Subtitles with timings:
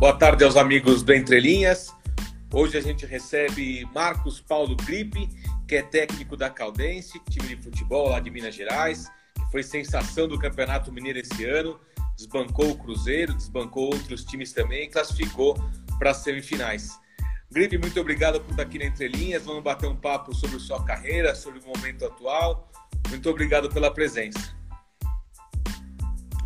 [0.00, 1.94] Boa tarde aos amigos do Entre Linhas.
[2.50, 5.28] Hoje a gente recebe Marcos Paulo Gripe,
[5.68, 10.26] que é técnico da Caldense, time de futebol lá de Minas Gerais, que foi sensação
[10.26, 11.78] do Campeonato Mineiro esse ano,
[12.16, 15.54] desbancou o Cruzeiro, desbancou outros times também e classificou
[15.98, 16.98] para as semifinais.
[17.52, 19.44] Gripe, muito obrigado por estar aqui na Entre Linhas.
[19.44, 22.70] Vamos bater um papo sobre sua carreira, sobre o momento atual.
[23.10, 24.56] Muito obrigado pela presença.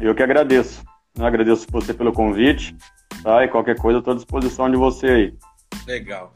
[0.00, 0.82] Eu que agradeço.
[1.16, 2.76] Eu agradeço você pelo convite.
[3.24, 3.42] Tá?
[3.42, 5.34] E qualquer coisa, estou à disposição de você aí.
[5.86, 6.34] Legal.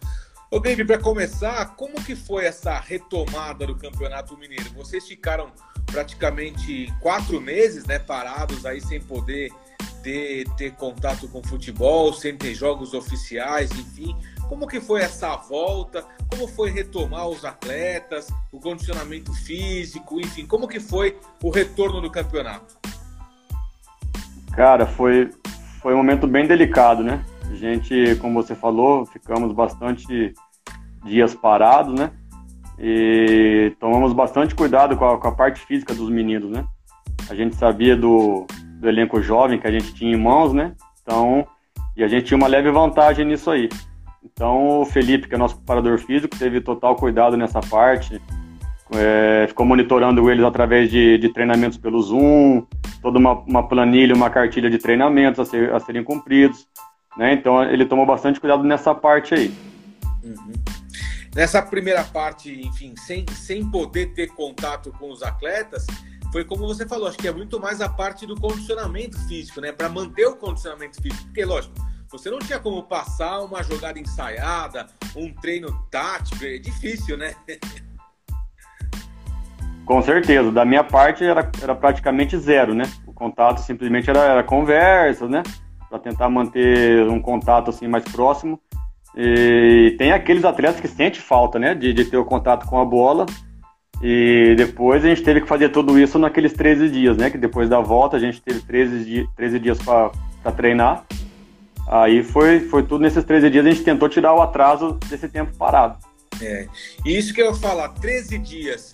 [0.51, 4.71] Ô, Gabe, para começar, como que foi essa retomada do Campeonato Mineiro?
[4.75, 5.53] Vocês ficaram
[5.85, 9.53] praticamente quatro meses né, parados aí sem poder
[10.03, 14.17] ter, ter contato com futebol, sem ter jogos oficiais, enfim.
[14.49, 16.03] Como que foi essa volta?
[16.31, 22.11] Como foi retomar os atletas, o condicionamento físico, enfim, como que foi o retorno do
[22.11, 22.79] campeonato?
[24.53, 25.31] Cara, foi,
[25.81, 27.25] foi um momento bem delicado, né?
[27.51, 30.35] A gente, como você falou, ficamos bastante
[31.05, 32.11] dias parados, né?
[32.79, 36.65] E tomamos bastante cuidado com a, com a parte física dos meninos, né?
[37.29, 38.47] A gente sabia do,
[38.81, 40.75] do elenco jovem que a gente tinha em mãos, né?
[41.03, 41.47] Então,
[41.97, 43.69] e a gente tinha uma leve vantagem nisso aí.
[44.23, 48.21] Então, o Felipe, que é nosso preparador físico, teve total cuidado nessa parte,
[48.93, 52.67] é, ficou monitorando eles através de, de treinamentos pelo Zoom,
[53.03, 56.67] toda uma, uma, planilha, uma cartilha de treinamentos a, ser, a, serem cumpridos.
[57.17, 57.35] Né?
[57.35, 59.55] Então ele tomou bastante cuidado nessa parte aí.
[60.23, 60.53] Uhum.
[61.35, 65.87] Nessa primeira parte, enfim, sem, sem poder ter contato com os atletas,
[66.33, 69.73] foi como você falou, acho que é muito mais a parte do condicionamento físico, né?
[69.73, 71.25] Para manter o condicionamento físico.
[71.25, 71.75] Porque, lógico,
[72.11, 77.35] você não tinha como passar uma jogada ensaiada, um treino tático, é difícil, né?
[79.89, 80.53] Com certeza.
[80.53, 82.85] Da minha parte era, era praticamente zero, né?
[83.07, 85.43] O contato simplesmente era, era conversa, né?
[85.89, 88.61] Para tentar manter um contato assim mais próximo.
[89.17, 91.75] E tem aqueles atletas que sente falta, né?
[91.75, 93.25] De, de ter o contato com a bola.
[94.03, 97.31] E depois a gente teve que fazer tudo isso naqueles 13 dias, né?
[97.31, 101.07] Que depois da volta a gente teve 13, dias, 13 dias para treinar.
[101.89, 105.57] Aí foi, foi tudo nesses 13 dias a gente tentou tirar o atraso desse tempo
[105.57, 105.97] parado.
[106.43, 106.67] É.
[107.07, 108.91] Isso que eu ia falar, 13 dias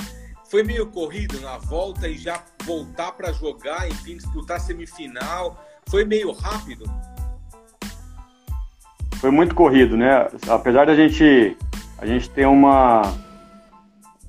[0.50, 5.62] foi meio corrido na volta e já voltar para jogar, enfim, disputar semifinal.
[5.88, 6.84] Foi meio rápido?
[9.16, 10.28] Foi muito corrido, né?
[10.48, 11.56] Apesar da gente
[11.98, 13.02] a gente ter uma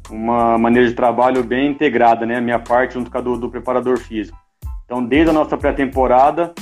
[0.10, 2.38] uma maneira de trabalho bem integrada, né?
[2.38, 4.38] A minha parte junto com a do, do preparador físico.
[4.86, 6.54] Então, desde a nossa pré-temporada,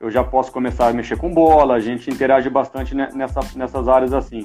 [0.00, 4.12] eu já posso começar a mexer com bola, a gente interage bastante nessa, nessas áreas
[4.12, 4.40] assim.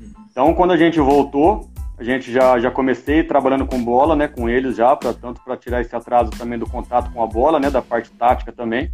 [0.00, 0.12] Uhum.
[0.30, 1.68] Então, quando a gente voltou,
[1.98, 5.56] a gente já, já comecei trabalhando com bola, né, com eles já, pra, tanto para
[5.56, 8.90] tirar esse atraso também do contato com a bola, né, da parte tática também.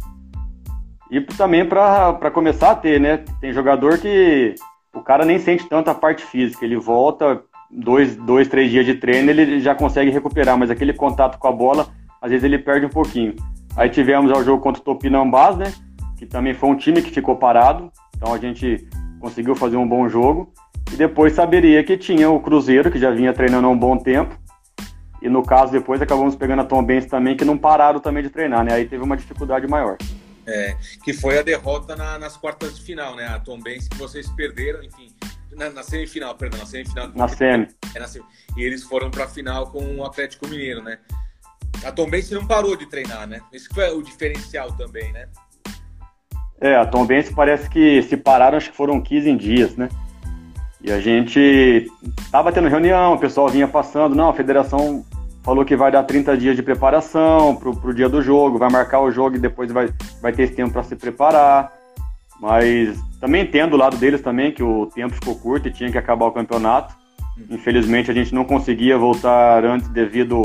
[1.11, 4.55] E também para começar a ter, né, tem jogador que
[4.93, 8.95] o cara nem sente tanto a parte física, ele volta dois, dois, três dias de
[8.95, 11.87] treino, ele já consegue recuperar, mas aquele contato com a bola,
[12.21, 13.35] às vezes ele perde um pouquinho.
[13.75, 15.73] Aí tivemos o jogo contra o Topinambás, né,
[16.17, 18.87] que também foi um time que ficou parado, então a gente
[19.19, 20.53] conseguiu fazer um bom jogo.
[20.93, 24.39] E depois saberia que tinha o Cruzeiro, que já vinha treinando há um bom tempo.
[25.19, 28.29] E no caso, depois acabamos pegando a Tom Benz também, que não pararam também de
[28.29, 28.73] treinar, né?
[28.73, 29.97] Aí teve uma dificuldade maior.
[30.45, 33.25] É, que foi a derrota na, nas quartas de final, né?
[33.25, 35.07] A Tom Benz que vocês perderam, enfim,
[35.53, 37.09] na, na, semifinal, perdão, na semifinal.
[37.15, 37.67] Na semi.
[37.95, 38.25] É, na semi.
[38.55, 40.99] E eles foram para a final com o Atlético Mineiro, né?
[41.83, 43.41] A Tom Benz não parou de treinar, né?
[43.51, 45.27] Esse foi o diferencial também, né?
[46.61, 49.89] É, a Tom Benz parece que se pararam, acho que foram 15 dias, né?
[50.83, 51.89] E a gente
[52.25, 55.05] estava tendo reunião, o pessoal vinha passando, não, a federação
[55.41, 59.01] falou que vai dar 30 dias de preparação para o dia do jogo, vai marcar
[59.01, 59.89] o jogo e depois vai,
[60.21, 61.71] vai ter esse tempo para se preparar.
[62.39, 65.97] Mas também entendo o lado deles também, que o tempo ficou curto e tinha que
[65.97, 66.93] acabar o campeonato.
[67.49, 70.41] Infelizmente a gente não conseguia voltar antes devido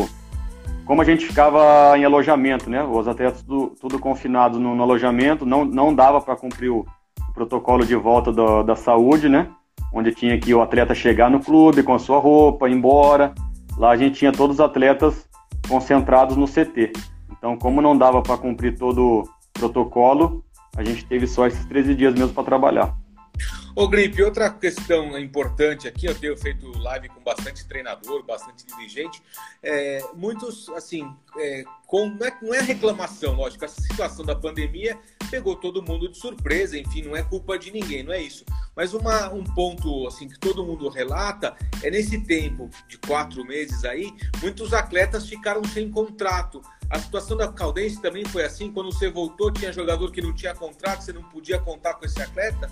[0.84, 2.82] como a gente ficava em alojamento, né?
[2.82, 6.86] Os atletas tudo, tudo confinados no, no, alojamento, não, não dava para cumprir o,
[7.28, 9.48] o, protocolo de volta do, da saúde, né?
[9.92, 13.34] Onde tinha que o atleta chegar no clube com a sua roupa, ir embora.
[13.76, 15.28] Lá a gente tinha todos os atletas
[15.68, 16.92] concentrados no CT.
[17.30, 20.44] Então, como não dava para cumprir todo o protocolo,
[20.76, 22.94] a gente teve só esses 13 dias mesmo para trabalhar.
[23.78, 29.22] Ô Gripe, outra questão importante aqui, eu tenho feito live com bastante treinador, bastante dirigente,
[29.62, 31.08] é, muitos, assim,
[31.38, 34.98] é, com, não, é, não é reclamação, lógico, essa situação da pandemia
[35.30, 38.44] pegou todo mundo de surpresa, enfim, não é culpa de ninguém, não é isso.
[38.74, 43.84] Mas uma, um ponto, assim, que todo mundo relata, é nesse tempo de quatro meses
[43.84, 46.60] aí, muitos atletas ficaram sem contrato,
[46.90, 48.72] A situação da Caldense também foi assim?
[48.72, 52.20] Quando você voltou, tinha jogador que não tinha contrato, você não podia contar com esse
[52.20, 52.68] atleta?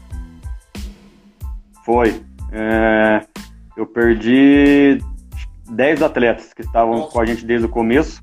[1.87, 2.21] Foi.
[2.51, 3.25] É,
[3.77, 4.99] eu perdi
[5.71, 7.13] 10 atletas que estavam Nossa.
[7.13, 8.21] com a gente desde o começo.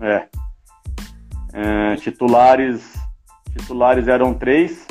[0.00, 0.26] É.
[1.52, 2.94] é titulares,
[3.52, 4.86] titulares eram três.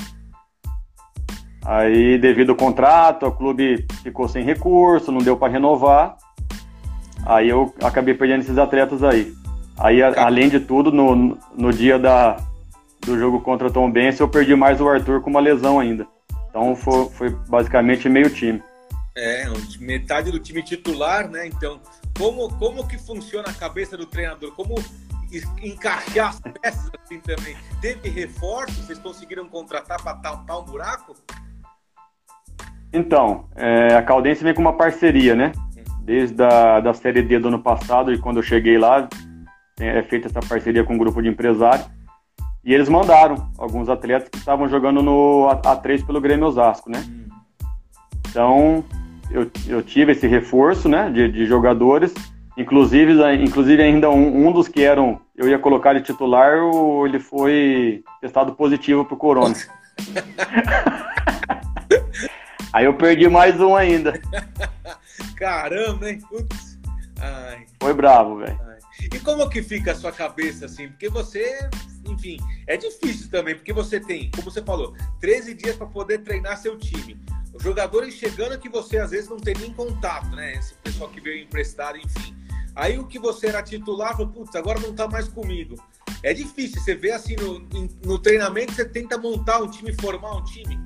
[1.66, 6.16] Aí, devido ao contrato, o clube ficou sem recurso, não deu para renovar.
[7.26, 9.34] Aí eu acabei perdendo esses atletas aí.
[9.80, 12.38] Aí, além de tudo, no, no dia da,
[13.02, 16.08] do jogo contra Tom Benz, eu perdi mais o Arthur com uma lesão ainda.
[16.56, 18.64] Então foi, foi basicamente meio time.
[19.14, 19.44] É,
[19.78, 21.48] metade do time titular, né?
[21.48, 21.82] Então,
[22.18, 24.54] como, como que funciona a cabeça do treinador?
[24.54, 24.76] Como
[25.62, 27.58] encaixar as peças assim também?
[27.82, 28.82] Teve reforço?
[28.82, 31.14] Vocês conseguiram contratar para tampar um buraco?
[32.94, 35.52] Então, é, a Caldense vem com uma parceria, né?
[36.04, 39.10] Desde a da Série D do ano passado, e quando eu cheguei lá,
[39.78, 41.86] é feita essa parceria com um grupo de empresários.
[42.66, 47.06] E eles mandaram alguns atletas que estavam jogando no A3 pelo Grêmio Osasco, né?
[47.08, 47.26] Hum.
[48.28, 48.84] Então,
[49.30, 52.12] eu, eu tive esse reforço né, de, de jogadores,
[52.58, 56.58] inclusive, inclusive ainda um, um, dos que eram, eu ia colocar ele titular,
[57.06, 59.56] ele foi testado positivo para o Corona.
[62.74, 64.20] Aí eu perdi mais um ainda.
[65.38, 66.20] Caramba, hein?
[66.28, 66.78] Putz.
[67.22, 67.66] Ai.
[67.80, 68.60] Foi bravo, velho.
[69.14, 70.90] E como que fica a sua cabeça assim?
[70.90, 71.70] Porque você,
[72.08, 72.38] enfim,
[72.68, 76.78] é difícil também, porque você tem, como você falou, 13 dias para poder treinar seu
[76.78, 77.20] time
[77.56, 80.56] os jogadores chegando que você às vezes não tem nem contato, né?
[80.56, 82.36] Esse pessoal que veio emprestado, enfim.
[82.76, 85.76] Aí o que você era titular, falou, putz, agora não tá mais comigo.
[86.22, 87.66] É difícil, você vê assim no,
[88.04, 90.78] no treinamento, você tenta montar um time, formar um time.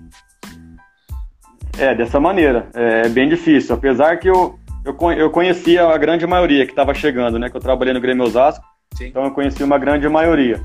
[1.80, 2.70] É, dessa maneira.
[2.76, 3.74] É bem difícil.
[3.74, 7.50] Apesar que eu, eu, eu conhecia a grande maioria que estava chegando, né?
[7.50, 8.64] Que eu trabalhei no Grêmio Osasco.
[8.94, 9.08] Sim.
[9.08, 10.64] Então eu conhecia uma grande maioria.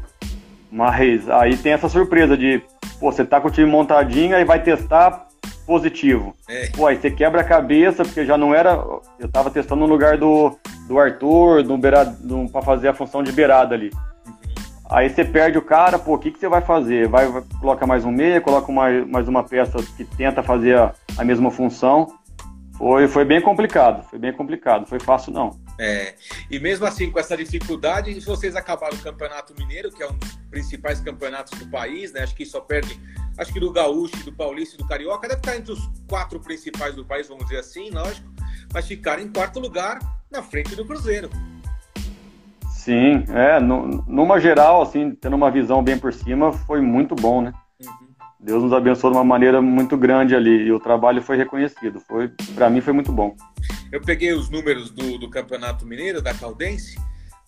[0.74, 2.60] Mas aí tem essa surpresa de,
[2.98, 5.28] pô, você tá com o time montadinho, aí vai testar,
[5.64, 6.34] positivo.
[6.48, 6.68] É.
[6.70, 8.84] Pô, aí você quebra a cabeça, porque já não era.
[9.20, 13.22] Eu tava testando no lugar do, do Arthur, do beirado, do, pra fazer a função
[13.22, 13.92] de beirada ali.
[14.26, 14.34] Uhum.
[14.90, 17.06] Aí você perde o cara, pô, o que, que você vai fazer?
[17.06, 20.92] Vai, vai coloca mais um meia, coloca mais, mais uma peça que tenta fazer a,
[21.16, 22.08] a mesma função.
[22.76, 25.50] Foi, foi bem complicado, foi bem complicado, foi fácil não.
[25.78, 26.14] É,
[26.50, 30.18] e mesmo assim, com essa dificuldade, vocês acabaram o Campeonato Mineiro, que é um
[30.54, 32.22] principais campeonatos do país, né?
[32.22, 32.96] Acho que só perde
[33.36, 36.94] acho que do Gaúcho, do Paulista e do Carioca, deve estar entre os quatro principais
[36.94, 38.32] do país, vamos dizer assim, lógico,
[38.72, 39.98] mas ficar em quarto lugar
[40.30, 41.28] na frente do Cruzeiro.
[42.70, 47.42] Sim, é, no, numa geral, assim, tendo uma visão bem por cima, foi muito bom,
[47.42, 47.52] né?
[47.82, 48.14] Uhum.
[48.38, 51.98] Deus nos abençoou de uma maneira muito grande ali e o trabalho foi reconhecido.
[51.98, 53.34] Foi, para mim, foi muito bom.
[53.90, 56.96] Eu peguei os números do, do Campeonato Mineiro, da Caldense,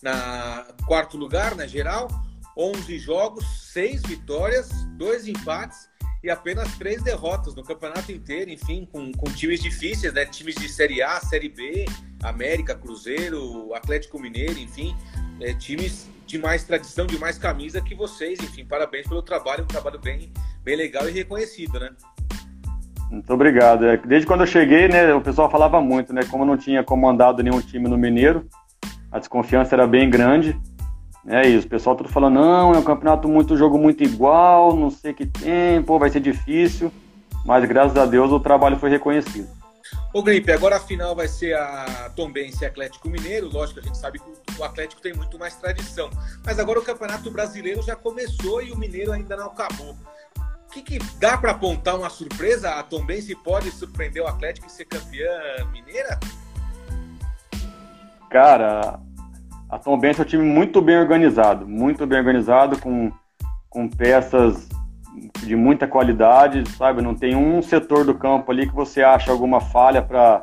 [0.03, 2.09] na quarto lugar, na geral,
[2.57, 5.89] 11 jogos, 6 vitórias, 2 empates
[6.25, 10.25] e apenas 3 derrotas no campeonato inteiro, enfim, com, com times difíceis, né?
[10.25, 11.85] Times de Série A, Série B,
[12.23, 14.97] América, Cruzeiro, Atlético Mineiro, enfim,
[15.41, 19.69] é, times de mais tradição, de mais camisa que vocês, enfim, parabéns pelo trabalho, um
[19.69, 20.33] trabalho bem,
[20.65, 21.91] bem legal e reconhecido, né?
[23.11, 23.87] Muito obrigado.
[23.87, 26.83] É, desde quando eu cheguei, né, o pessoal falava muito, né, como eu não tinha
[26.83, 28.49] comandado nenhum time no Mineiro,
[29.13, 30.59] a desconfiança era bem grande.
[31.29, 34.91] É isso, o pessoal tudo falando, não, é um campeonato muito, jogo muito igual, não
[34.91, 36.93] sei que tem, pô, vai ser difícil.
[37.45, 39.49] Mas graças a Deus o trabalho foi reconhecido.
[40.13, 43.49] Ô Gripe, agora a final vai ser a Tombense e Atlético Mineiro.
[43.49, 46.11] Lógico, a gente sabe que o Atlético tem muito mais tradição.
[46.45, 49.97] Mas agora o Campeonato Brasileiro já começou e o Mineiro ainda não acabou.
[50.67, 52.71] O que, que dá para apontar uma surpresa?
[52.71, 55.31] A Tombense pode surpreender o Atlético e ser campeã
[55.73, 56.19] mineira?
[58.29, 58.99] Cara,
[59.69, 63.11] a Tom Benz é um time muito bem organizado, muito bem organizado, com,
[63.69, 64.69] com peças
[65.43, 67.03] de muita qualidade, sabe?
[67.03, 70.43] Não tem um setor do campo ali que você acha alguma falha para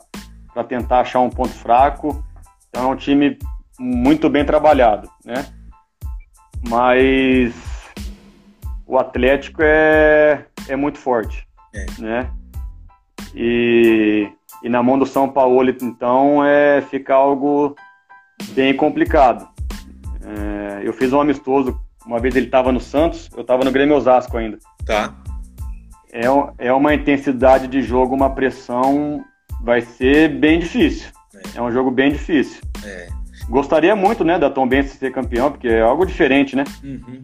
[0.68, 2.24] tentar achar um ponto fraco.
[2.70, 3.38] Então é um time
[3.80, 5.46] muito bem trabalhado, né?
[6.68, 7.54] Mas
[8.86, 11.86] o Atlético é, é muito forte, é.
[12.02, 12.32] né?
[13.36, 14.30] E,
[14.64, 17.76] e na mão do São Paulo, então, é ficar algo
[18.52, 19.48] bem complicado.
[20.22, 23.96] É, eu fiz um amistoso, uma vez ele estava no Santos, eu estava no Grêmio
[23.96, 24.58] Osasco ainda.
[24.86, 25.14] Tá.
[26.12, 26.26] É,
[26.68, 29.24] é uma intensidade de jogo, uma pressão,
[29.62, 31.10] vai ser bem difícil.
[31.34, 32.62] É, é um jogo bem difícil.
[32.84, 33.08] É.
[33.50, 36.64] Gostaria muito, né, da Tom Benz ser campeão, porque é algo diferente, né?
[36.84, 37.24] Uhum.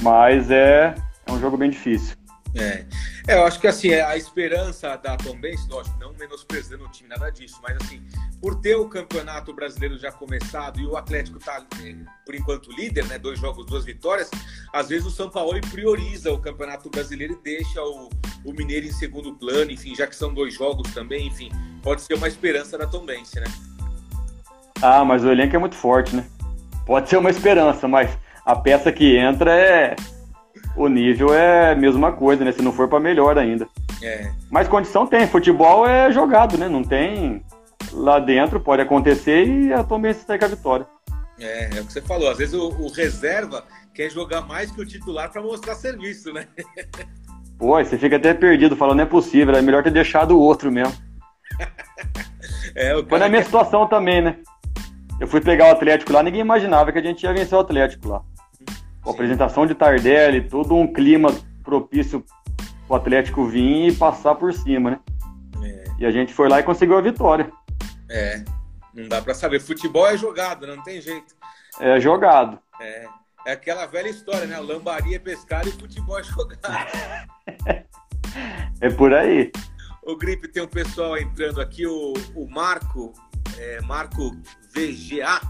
[0.00, 0.94] Mas é,
[1.26, 2.16] é um jogo bem difícil.
[2.54, 2.84] É.
[3.26, 7.08] é, eu acho que assim, a esperança da Tom Benz, lógico, não menosprezando o time,
[7.08, 8.00] nada disso, mas assim,
[8.40, 13.06] por ter o campeonato brasileiro já começado e o Atlético tá, é, por enquanto, líder,
[13.06, 13.18] né?
[13.18, 14.30] Dois jogos, duas vitórias,
[14.72, 18.08] às vezes o São Paulo prioriza o campeonato brasileiro e deixa o,
[18.44, 21.50] o Mineiro em segundo plano, enfim, já que são dois jogos também, enfim,
[21.82, 23.44] pode ser uma esperança da Tom Benz, né?
[24.80, 26.24] Ah, mas o elenco é muito forte, né?
[26.86, 29.96] Pode ser uma esperança, mas a peça que entra é
[30.76, 32.52] o nível é a mesma coisa, né?
[32.52, 33.66] Se não for para melhor ainda.
[34.02, 34.30] É.
[34.50, 36.68] Mas condição tem, futebol é jogado, né?
[36.68, 37.44] Não tem
[37.92, 40.86] lá dentro, pode acontecer e a Tom se sai com a vitória.
[41.38, 42.30] É, é o que você falou.
[42.30, 43.64] Às vezes o, o reserva
[43.94, 46.46] quer jogar mais que o titular para mostrar serviço, né?
[47.58, 50.72] Pô, você fica até perdido, falando, não é possível, é melhor ter deixado o outro
[50.72, 50.94] mesmo.
[52.74, 53.46] é, o Foi na minha quer...
[53.46, 54.36] situação também, né?
[55.20, 58.08] Eu fui pegar o Atlético lá, ninguém imaginava que a gente ia vencer o Atlético
[58.08, 58.22] lá.
[59.04, 61.32] Com a apresentação de Tardelli, todo um clima
[61.62, 62.24] propício
[62.88, 65.00] o Atlético vir e passar por cima, né?
[65.62, 65.84] É.
[66.00, 67.50] E a gente foi lá e conseguiu a vitória.
[68.10, 68.44] É,
[68.92, 69.60] não dá para saber.
[69.60, 71.34] Futebol é jogado, não tem jeito.
[71.80, 72.58] É jogado.
[72.80, 73.06] É,
[73.46, 74.58] é aquela velha história, né?
[74.58, 76.60] Lambaria é pescar e futebol é jogado.
[78.80, 79.50] é por aí.
[80.02, 83.14] O Gripe tem um pessoal entrando aqui, o, o Marco,
[83.58, 84.30] é, Marco
[84.74, 85.40] VGA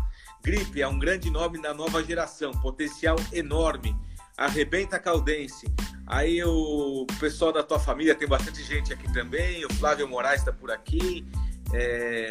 [0.45, 3.97] Gripe é um grande nome da nova geração, potencial enorme.
[4.37, 5.67] Arrebenta Caldense.
[6.07, 9.65] Aí o pessoal da tua família, tem bastante gente aqui também.
[9.65, 11.27] O Flávio Moraes está por aqui.
[11.73, 12.29] É...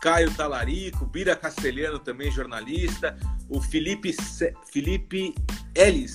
[0.00, 3.18] Caio Talarico, Bira Castelhano também, jornalista.
[3.48, 4.54] O Felipe, C...
[4.72, 5.34] Felipe
[5.74, 6.14] Ellis.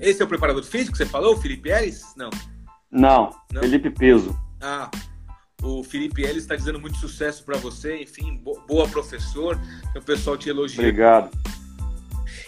[0.00, 2.02] Esse é o preparador físico que você falou, Felipe Ellis?
[2.16, 2.30] Não.
[2.90, 3.62] Não, Não?
[3.62, 4.36] Felipe Peso.
[4.60, 4.90] Ah,
[5.62, 9.58] o Felipe Ellis está dizendo muito sucesso para você, enfim, boa professor,
[9.96, 10.80] o pessoal te elogia.
[10.80, 11.30] Obrigado.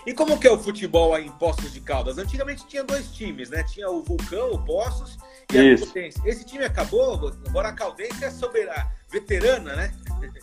[0.07, 2.19] E como que é o futebol aí em Poços de Caldas?
[2.19, 3.63] Antigamente tinha dois times, né?
[3.63, 5.17] Tinha o Vulcão, o Poços
[5.53, 5.85] e Isso.
[5.85, 6.21] a Caldense.
[6.27, 9.93] Esse time acabou, agora a Caldense é soberana, veterana, né?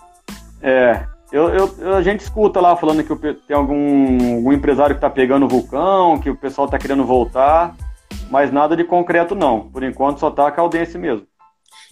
[0.63, 5.09] É, eu, eu, a gente escuta lá falando que tem algum, algum empresário que está
[5.09, 7.75] pegando o Vulcão, que o pessoal está querendo voltar,
[8.29, 9.71] mas nada de concreto não.
[9.71, 11.25] Por enquanto só tá a Caldense mesmo.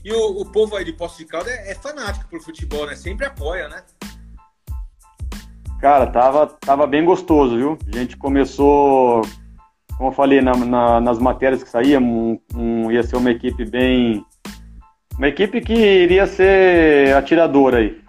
[0.03, 2.95] E o, o povo aí de Poço de Caldas é, é fanático por futebol, né?
[2.95, 3.83] Sempre apoia, né?
[5.79, 7.77] Cara, tava, tava bem gostoso, viu?
[7.87, 9.21] A gente começou,
[9.97, 13.65] como eu falei na, na, nas matérias que saíam, um, um, ia ser uma equipe
[13.65, 14.25] bem.
[15.17, 18.01] Uma equipe que iria ser atiradora aí.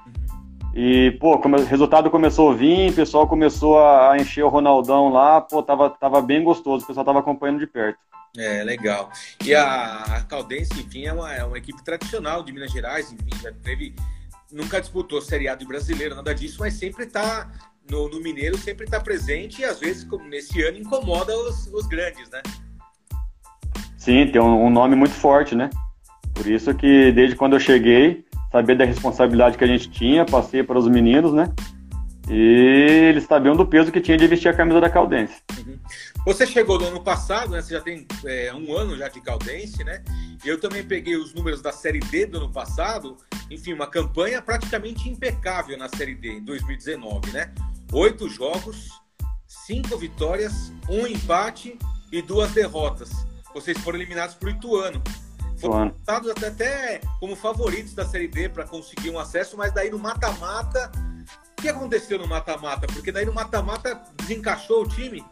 [0.75, 5.41] E, pô, o resultado começou a vir, o pessoal começou a encher o Ronaldão lá,
[5.41, 7.99] pô, tava, tava bem gostoso, o pessoal tava acompanhando de perto.
[8.37, 9.11] É, legal.
[9.45, 13.43] E a, a Caldense, enfim, é uma, é uma equipe tradicional de Minas Gerais, enfim,
[13.43, 13.95] já teve.
[14.53, 17.51] Nunca disputou Série A de brasileiro, nada disso, mas sempre está
[17.89, 21.87] no, no, Mineiro, sempre está presente e às vezes, como nesse ano, incomoda os, os
[21.87, 22.43] grandes, né?
[23.97, 25.71] Sim, tem um, um nome muito forte, né?
[26.35, 30.63] Por isso que desde quando eu cheguei, sabia da responsabilidade que a gente tinha, passei
[30.63, 31.53] para os meninos, né?
[32.29, 35.43] E eles sabiam do peso que tinha de vestir a camisa da Caldense.
[35.59, 35.79] Uhum.
[36.25, 37.61] Você chegou no ano passado, né?
[37.61, 40.03] Você já tem é, um ano já de Caldense, né?
[40.45, 43.17] Eu também peguei os números da Série D do ano passado.
[43.51, 47.53] Enfim, uma campanha praticamente impecável na Série D em 2019, né?
[47.93, 48.91] Oito jogos,
[49.49, 51.77] cinco vitórias, um empate
[52.13, 53.11] e duas derrotas.
[53.53, 55.03] Vocês foram eliminados por Ituano.
[55.61, 59.99] Foram até, até como favoritos da Série D para conseguir um acesso, mas daí no
[59.99, 60.91] mata-mata.
[61.59, 62.87] O que aconteceu no mata-mata?
[62.87, 65.23] Porque daí no mata-mata desencaixou o time.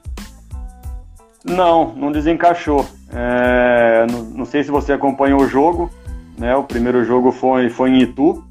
[1.44, 2.86] Não, não desencaixou.
[3.10, 5.90] É, não, não, sei se você acompanhou o jogo,
[6.36, 6.54] né?
[6.54, 8.44] O primeiro jogo foi, foi em Itu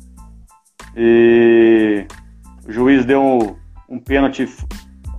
[0.95, 2.07] e
[2.67, 3.55] o juiz deu um,
[3.87, 4.49] um pênalti,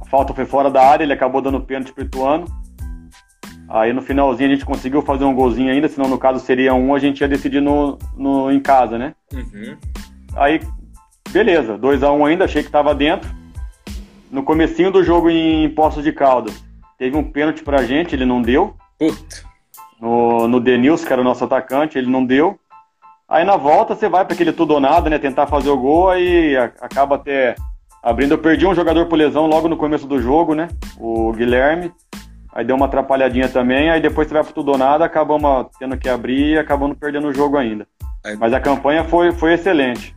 [0.01, 2.68] a falta foi fora da área, ele acabou dando pênalti para o Ituano.
[3.69, 6.95] Aí no finalzinho a gente conseguiu fazer um golzinho ainda, senão no caso seria um,
[6.95, 9.15] a gente ia decidir no, no, em casa, né?
[9.33, 9.77] Uhum.
[10.35, 10.61] Aí,
[11.31, 13.29] beleza, 2x1 um ainda, achei que estava dentro.
[14.31, 16.63] No comecinho do jogo em Poços de Caldas,
[16.99, 18.75] Teve um pênalti pra gente, ele não deu.
[18.99, 19.47] Puta.
[20.01, 22.59] No, no Denilson, que era o nosso atacante, ele não deu.
[23.29, 25.17] Aí na volta você vai para aquele tudo ou nada, né?
[25.17, 27.55] Tentar fazer o gol, aí acaba até
[28.03, 28.33] abrindo.
[28.33, 30.67] Eu perdi um jogador por lesão logo no começo do jogo, né?
[30.99, 31.93] O Guilherme.
[32.53, 35.97] Aí deu uma atrapalhadinha também, aí depois você vai pro tudo ou nada, acabamos tendo
[35.97, 37.87] que abrir e acabamos perdendo o jogo ainda.
[38.25, 38.37] Aí...
[38.37, 40.15] Mas a campanha foi, foi excelente.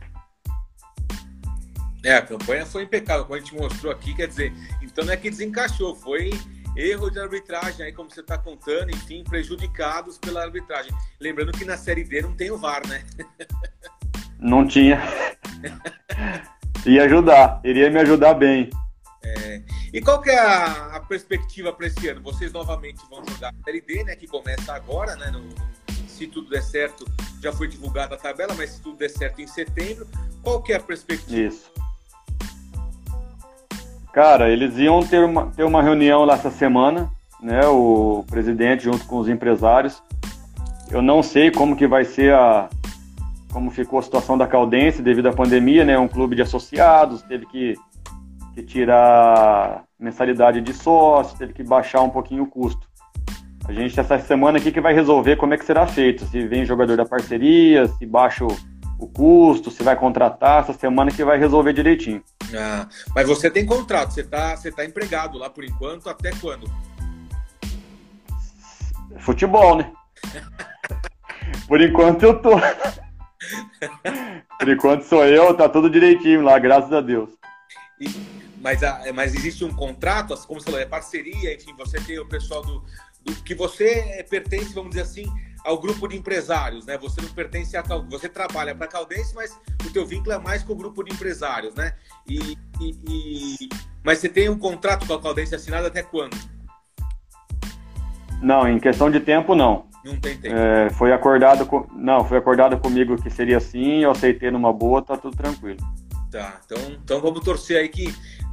[2.04, 5.16] É, a campanha foi impecável, como a gente mostrou aqui, quer dizer, então não é
[5.16, 6.30] que desencaixou, foi
[6.76, 10.92] erro de arbitragem, aí como você está contando, enfim, prejudicados pela arbitragem.
[11.20, 13.04] Lembrando que na Série D não tem o VAR, né?
[14.38, 15.00] Não tinha.
[16.84, 18.68] Ia ajudar, iria me ajudar bem.
[19.24, 19.62] É.
[19.92, 22.20] E qual que é a, a, perspectiva para esse ano?
[22.22, 24.16] Vocês novamente vão jogar a Série D, né?
[24.16, 25.30] Que começa agora, né?
[25.30, 25.42] No,
[26.08, 27.04] se tudo der certo,
[27.40, 30.06] já foi divulgada a tabela, mas se tudo der certo em setembro,
[30.42, 31.40] qual que é a perspectiva?
[31.40, 31.70] Isso.
[34.12, 37.10] Cara, eles iam ter uma, ter uma reunião lá essa semana,
[37.40, 37.66] né?
[37.66, 40.02] O presidente junto com os empresários.
[40.90, 42.68] Eu não sei como que vai ser a
[43.52, 45.98] como ficou a situação da Caldense devido à pandemia, né?
[45.98, 47.74] Um clube de associados teve que,
[48.54, 52.86] que tirar mensalidade de sócio, teve que baixar um pouquinho o custo.
[53.66, 56.64] A gente essa semana aqui que vai resolver como é que será feito, se vem
[56.64, 58.48] jogador da parceria, se baixa o,
[58.98, 62.22] o custo, se vai contratar, essa semana que vai resolver direitinho.
[62.54, 66.68] Ah, mas você tem contrato, você está você tá empregado lá por enquanto, até quando?
[69.20, 69.92] Futebol, né?
[71.68, 72.58] por enquanto eu tô.
[74.58, 77.30] por enquanto sou eu, tá tudo direitinho lá, graças a Deus.
[78.00, 78.80] E, mas,
[79.12, 82.82] mas existe um contrato, como você falou, é parceria, enfim, você tem o pessoal do,
[83.24, 85.26] do que você pertence, vamos dizer assim,
[85.64, 86.96] ao grupo de empresários, né?
[86.98, 90.62] Você não pertence a você trabalha para a Caldense, mas o teu vínculo é mais
[90.62, 91.94] com o grupo de empresários, né?
[92.26, 93.68] E, e, e...
[94.04, 96.36] mas você tem um contrato com a Caldense assinado até quando?
[98.40, 99.86] Não, em questão de tempo não.
[100.04, 100.54] Não tem tempo.
[100.54, 101.86] É, foi acordado com...
[101.94, 105.78] não, foi acordado comigo que seria assim, eu aceitei numa boa, tá tudo tranquilo.
[106.30, 108.12] Tá, então, então vamos torcer aí que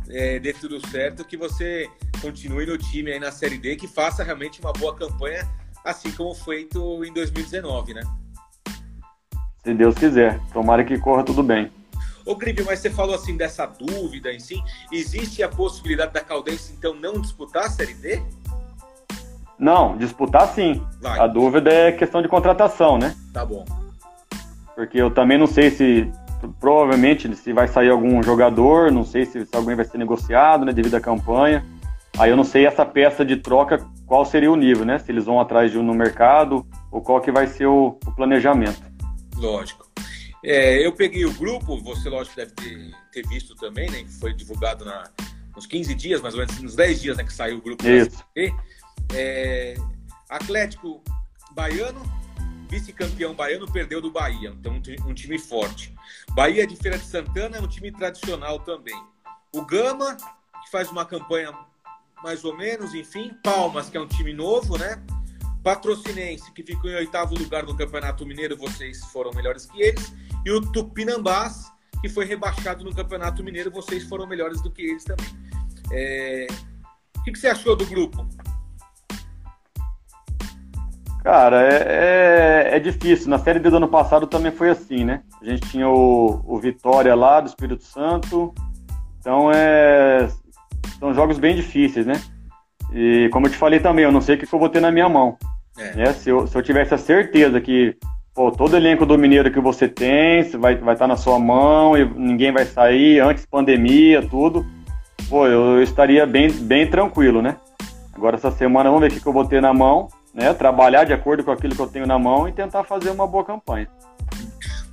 [0.10, 1.90] é, dê tudo certo, que você
[2.22, 5.48] continue no time aí na Série D, que faça realmente uma boa campanha
[5.84, 8.02] assim como feito em 2019, né?
[9.64, 10.40] Se Deus quiser.
[10.54, 11.72] Tomara que corra tudo bem.
[12.26, 14.62] Ô, Gripe, mas você falou assim dessa dúvida em si.
[14.92, 18.22] Existe a possibilidade da Caldense, então, não disputar a Série D?
[19.58, 20.86] Não, disputar sim.
[21.02, 21.20] Vai.
[21.20, 23.16] A dúvida é questão de contratação, né?
[23.34, 23.66] Tá bom.
[24.76, 26.10] Porque eu também não sei se,
[26.60, 30.74] provavelmente, se vai sair algum jogador, não sei se, se alguém vai ser negociado, né,
[30.74, 31.66] devido à campanha.
[32.18, 35.00] Aí eu não sei essa peça de troca, qual seria o nível, né?
[35.00, 38.12] Se eles vão atrás de um no mercado ou qual que vai ser o, o
[38.12, 38.82] planejamento.
[39.38, 39.88] Lógico.
[40.44, 44.04] É, eu peguei o grupo, você lógico deve ter, ter visto também, né?
[44.04, 45.10] Que foi divulgado na,
[45.56, 47.88] nos 15 dias, mais ou menos, nos 10 dias né, que saiu o grupo.
[47.88, 48.24] Isso.
[49.14, 49.76] É,
[50.30, 51.02] Atlético
[51.54, 52.02] Baiano,
[52.70, 54.50] vice-campeão baiano, perdeu do Bahia.
[54.50, 55.94] Então, um, time forte.
[56.32, 58.96] Bahia de Feira de Santana é um time tradicional também.
[59.54, 61.52] O Gama, que faz uma campanha
[62.24, 63.34] mais ou menos, enfim.
[63.44, 65.02] Palmas, que é um time novo, né?
[65.64, 70.14] Patrocinense, que ficou em oitavo lugar no Campeonato Mineiro, vocês foram melhores que eles.
[70.46, 75.04] E o Tupinambás, que foi rebaixado no Campeonato Mineiro, vocês foram melhores do que eles
[75.04, 75.28] também.
[75.92, 76.48] É...
[77.18, 78.28] O que, você achou do grupo?
[81.24, 83.30] Cara, é, é, é, difícil.
[83.30, 85.22] Na Série D do ano passado também foi assim, né?
[85.42, 88.54] A gente tinha o, o Vitória lá do Espírito Santo.
[89.20, 90.30] Então é,
[91.00, 92.14] são jogos bem difíceis, né?
[92.94, 94.92] E como eu te falei também, eu não sei o que eu vou ter na
[94.92, 95.38] minha mão.
[95.78, 95.96] É.
[95.96, 96.14] Né?
[96.14, 97.96] Se, eu, se eu tivesse a certeza que
[98.34, 101.98] pô, todo elenco do Mineiro que você tem vai, vai estar tá na sua mão
[101.98, 104.66] e ninguém vai sair antes pandemia, tudo,
[105.30, 107.58] pô, eu, eu estaria bem, bem tranquilo, né?
[108.14, 110.54] Agora essa semana vamos ver o que eu vou ter na mão, né?
[110.54, 113.44] Trabalhar de acordo com aquilo que eu tenho na mão e tentar fazer uma boa
[113.44, 113.88] campanha.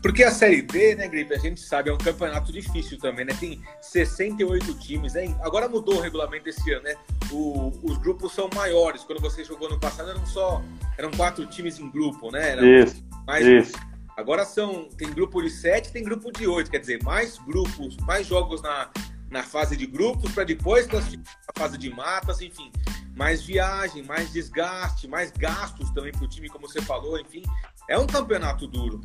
[0.07, 3.35] Porque a Série D, né, Gripe, a gente sabe, é um campeonato difícil também, né?
[3.41, 5.35] Tem 68 times, né?
[5.43, 6.95] Agora mudou o regulamento esse ano, né?
[7.29, 9.03] O, os grupos são maiores.
[9.03, 10.63] Quando você jogou no passado, eram só.
[10.97, 12.55] Eram quatro times em grupo, né?
[12.83, 13.05] Isso.
[13.27, 13.77] Mais, isso.
[14.17, 14.85] Agora são.
[14.97, 16.71] Tem grupo de sete, tem grupo de oito.
[16.71, 18.89] Quer dizer, mais grupos, mais jogos na,
[19.29, 22.71] na fase de grupos, para depois classificar a fase de matas, enfim.
[23.17, 27.43] Mais viagem, mais desgaste, mais gastos também para o time, como você falou, enfim.
[27.89, 29.01] É um campeonato duro.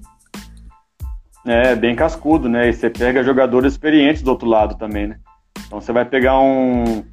[1.46, 2.70] É, bem cascudo, né?
[2.70, 5.20] E você pega jogadores experientes do outro lado também, né?
[5.66, 7.04] Então você vai pegar um,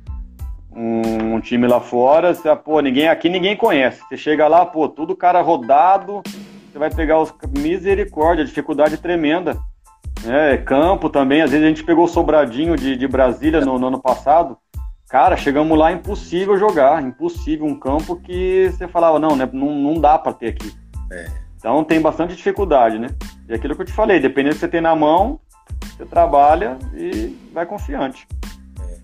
[0.72, 4.02] um, time lá fora, você, pô, ninguém aqui ninguém conhece.
[4.08, 6.22] Você chega lá, pô, tudo cara rodado,
[6.70, 9.56] você vai pegar os misericórdia, dificuldade tremenda.
[10.26, 13.86] É, campo também, às vezes a gente pegou o sobradinho de, de Brasília no, no
[13.86, 14.58] ano passado.
[15.08, 17.64] Cara, chegamos lá, impossível jogar, impossível.
[17.66, 20.70] Um campo que você falava, não, né, não, não dá para ter aqui.
[21.10, 21.26] É.
[21.56, 23.08] Então tem bastante dificuldade, né?
[23.48, 25.40] E aquilo que eu te falei, dependendo do que você tem na mão,
[25.96, 28.28] você trabalha e vai confiante.
[28.80, 28.98] É.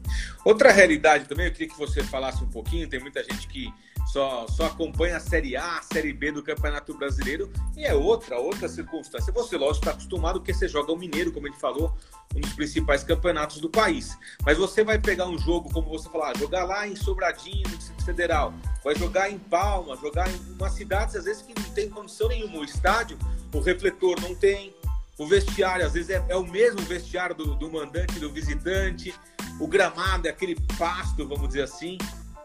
[0.45, 3.73] Outra realidade também, eu queria que você falasse um pouquinho, tem muita gente que
[4.15, 8.39] só, só acompanha a Série A, a Série B do Campeonato Brasileiro, e é outra,
[8.39, 9.33] outra circunstância.
[9.33, 11.93] Você, lógico, está acostumado porque você joga o Mineiro, como ele falou,
[12.33, 14.17] um dos principais campeonatos do país.
[14.47, 17.77] Mas você vai pegar um jogo, como você falou, ah, jogar lá em Sobradinho, no
[17.77, 21.91] Distrito Federal, vai jogar em Palma, jogar em umas cidades, às vezes, que não tem
[21.91, 22.59] condição nenhuma.
[22.59, 23.19] O estádio,
[23.53, 24.73] o refletor não tem,
[25.19, 29.13] o vestiário, às vezes, é, é o mesmo vestiário do, do mandante, do visitante,
[29.59, 31.99] o gramado é aquele pasto, vamos dizer assim.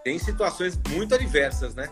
[0.03, 1.89] Tem situações muito adversas, né?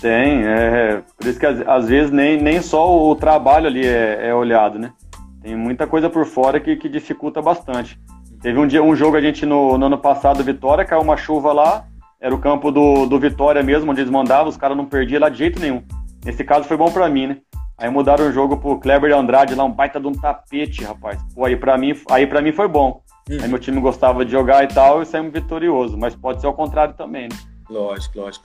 [0.00, 4.34] Tem, é, por isso que às, vezes nem, nem só o trabalho ali é, é
[4.34, 4.92] olhado, né?
[5.40, 7.98] Tem muita coisa por fora que, que dificulta bastante.
[8.42, 11.52] Teve um dia, um jogo a gente no, no ano passado, Vitória, caiu uma chuva
[11.52, 11.86] lá,
[12.20, 15.28] era o campo do, do Vitória mesmo, onde eles mandavam, os caras não perdiam lá
[15.28, 15.82] de jeito nenhum.
[16.24, 17.38] Nesse caso foi bom para mim, né?
[17.76, 21.18] Aí mudaram o jogo pro Kleber de Andrade lá, um baita de um tapete, rapaz.
[21.34, 23.02] Pô, aí pra mim, aí pra mim foi bom.
[23.28, 23.38] Uhum.
[23.40, 25.96] Aí meu time gostava de jogar e tal, e saímos vitorioso.
[25.96, 27.36] Mas pode ser ao contrário também, né?
[27.68, 28.44] Lógico, lógico.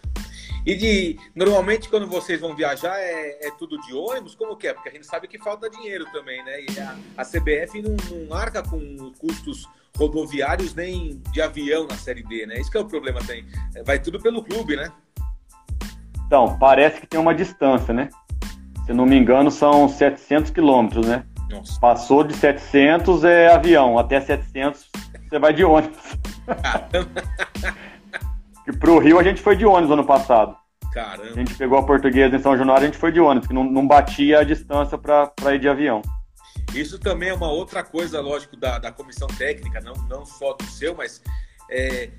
[0.66, 4.36] E de normalmente quando vocês vão viajar é, é, tudo de ônibus?
[4.36, 4.74] Como que é?
[4.74, 6.62] Porque a gente sabe que falta dinheiro também, né?
[6.62, 7.96] E a, a CBF não,
[8.28, 12.60] não arca com custos rodoviários nem de avião na Série D, né?
[12.60, 13.46] Isso que é o problema tem.
[13.86, 14.92] Vai tudo pelo clube, né?
[16.26, 18.10] Então, parece que tem uma distância, né?
[18.86, 21.26] Se não me engano, são 700 quilômetros, né?
[21.50, 21.80] Nossa.
[21.80, 24.90] Passou de 700 é avião, até 700
[25.30, 25.98] você vai de ônibus.
[28.66, 30.56] que pro Rio a gente foi de ônibus ano passado.
[30.92, 31.32] Caramba.
[31.32, 33.64] A gente pegou a portuguesa em São Januário, a gente foi de ônibus, que não,
[33.64, 36.02] não batia a distância para ir de avião.
[36.74, 40.64] Isso também é uma outra coisa, lógico, da, da comissão técnica, não, não só do
[40.66, 41.22] seu, mas
[41.70, 42.10] é,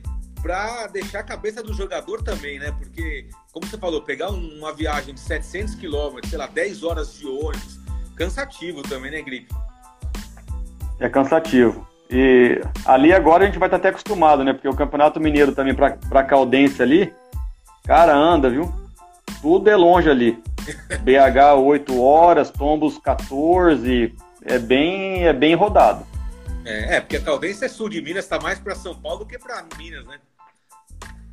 [0.41, 2.73] para deixar a cabeça do jogador também, né?
[2.73, 7.27] Porque, como você falou, pegar uma viagem de 700 quilômetros, sei lá, 10 horas de
[7.27, 7.80] ônibus,
[8.21, 9.49] cansativo também, né, Gripe?
[10.99, 11.89] É cansativo.
[12.11, 14.53] E ali agora a gente vai estar até acostumado, né?
[14.53, 17.15] Porque o Campeonato Mineiro também para Caldense ali,
[17.87, 18.71] cara, anda, viu?
[19.41, 20.43] Tudo é longe ali.
[21.01, 26.07] BH 8 horas, Tombos 14, é bem, é bem rodado.
[26.67, 29.27] É, é porque a Caldense é sul de Minas, está mais para São Paulo do
[29.27, 30.19] que para Minas, né?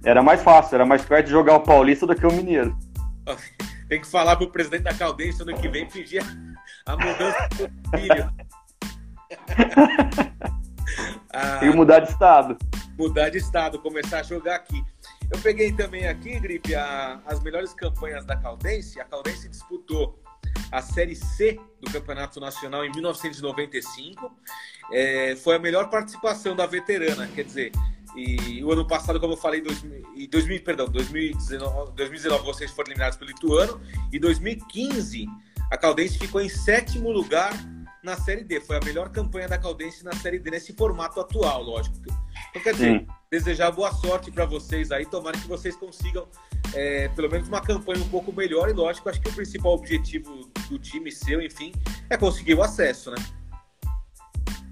[0.06, 2.78] Era mais fácil, era mais perto de jogar o Paulista do que o Mineiro.
[3.89, 6.23] Tem que falar pro presidente da Caldense ano que vem pedir
[6.86, 8.34] a mudança do filho.
[11.34, 12.58] ah, e mudar de estado.
[12.97, 14.84] Mudar de estado, começar a jogar aqui.
[15.32, 18.99] Eu peguei também aqui, Gripe, a, as melhores campanhas da Caldense.
[18.99, 20.19] A Caldense disputou
[20.71, 24.32] a Série C do Campeonato Nacional em 1995.
[24.91, 27.71] É, foi a melhor participação da veterana, quer dizer,
[28.15, 29.62] e o ano passado, como eu falei,
[30.15, 33.80] em 2000, perdão, 2019, 2019 vocês foram eliminados pelo Ituano
[34.12, 35.27] e 2015
[35.71, 37.53] a Caldense ficou em sétimo lugar
[38.03, 38.62] na Série D.
[38.62, 41.97] Foi a melhor campanha da Caldense na Série D nesse formato atual, lógico.
[42.49, 43.08] Então, quer dizer, Sim.
[43.30, 45.06] desejar boa sorte para vocês aí.
[45.06, 46.27] Tomara que vocês consigam
[46.73, 48.69] é, pelo menos uma campanha um pouco melhor.
[48.69, 51.73] E, lógico, acho que o principal objetivo do time seu, enfim,
[52.10, 53.17] é conseguir o acesso, né?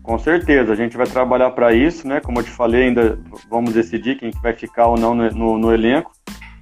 [0.01, 2.21] Com certeza, a gente vai trabalhar para isso, né?
[2.21, 5.73] Como eu te falei, ainda vamos decidir quem vai ficar ou não no, no, no
[5.73, 6.11] elenco,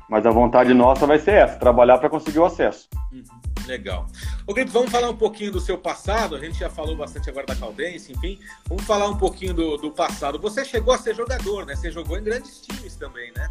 [0.10, 2.88] mas a vontade nossa vai ser essa, trabalhar para conseguir o acesso.
[3.12, 3.24] Uhum,
[3.65, 4.08] legal.
[4.47, 7.45] O Grito, vamos falar um pouquinho do seu passado, a gente já falou bastante agora
[7.45, 10.39] da Caldense, enfim, vamos falar um pouquinho do, do passado.
[10.39, 11.76] Você chegou a ser jogador, né?
[11.76, 13.49] Você jogou em grandes times também, né?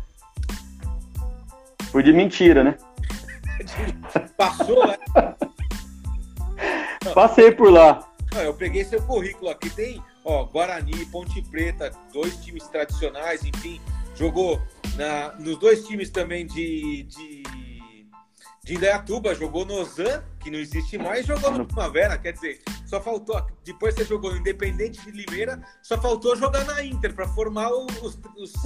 [1.91, 2.77] Foi de mentira, né?
[4.37, 4.97] Passou, né?
[7.15, 8.09] Passei por lá.
[8.33, 13.81] eu peguei seu currículo aqui, tem ó, Guarani, Ponte Preta, dois times tradicionais, enfim,
[14.15, 14.61] jogou
[14.97, 17.42] na, nos dois times também de, de,
[18.65, 23.01] de Indaiatuba, jogou no Ozan, que não existe mais, jogou no Primavera, quer dizer, só
[23.01, 27.71] faltou, depois você jogou no Independente de Limeira, só faltou jogar na Inter para formar
[27.71, 28.19] os...
[28.37, 28.55] os...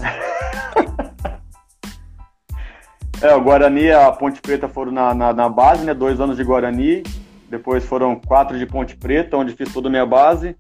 [3.23, 5.95] É, o Guarani e a Ponte Preta foram na, na, na, base, né?
[5.95, 7.03] Dois anos de Guarani,
[7.49, 10.55] depois foram quatro de Ponte Preta, onde fiz toda a minha base.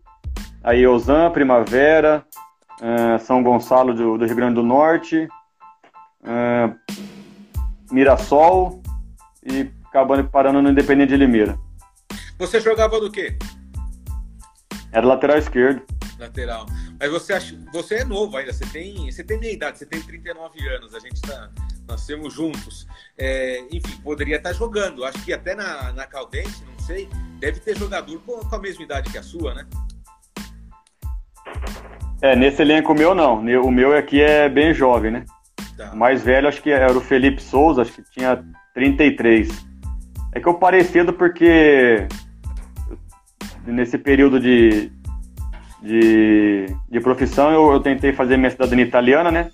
[0.64, 2.24] Aí Ozan, Primavera,
[2.80, 5.28] uh, São Gonçalo do, do, Rio Grande do Norte,
[6.22, 6.74] uh,
[7.92, 8.82] Mirassol
[9.46, 11.58] e acabando parando no Independente de Limeira.
[12.38, 13.36] Você jogava do quê?
[14.92, 15.82] Era lateral esquerdo.
[16.18, 16.66] Lateral.
[16.98, 20.00] Mas você, acha, você é novo ainda, você tem, você tem minha idade, você tem
[20.00, 21.50] 39 anos, a gente está
[21.86, 22.86] nascemos juntos.
[23.16, 25.04] É, enfim, poderia estar jogando.
[25.04, 28.84] Acho que até na, na Caldense, não sei, deve ter jogador com, com a mesma
[28.84, 29.66] idade que a sua, né?
[32.20, 33.40] É, nesse elenco meu não.
[33.62, 35.24] O meu aqui é bem jovem, né?
[35.76, 35.92] Tá.
[35.92, 38.42] O mais velho acho que era o Felipe Souza, acho que tinha
[38.76, 39.48] 33.
[40.32, 42.06] É que eu parei cedo porque
[43.66, 44.92] nesse período de,
[45.82, 49.50] de, de profissão eu, eu tentei fazer minha cidadania italiana, né?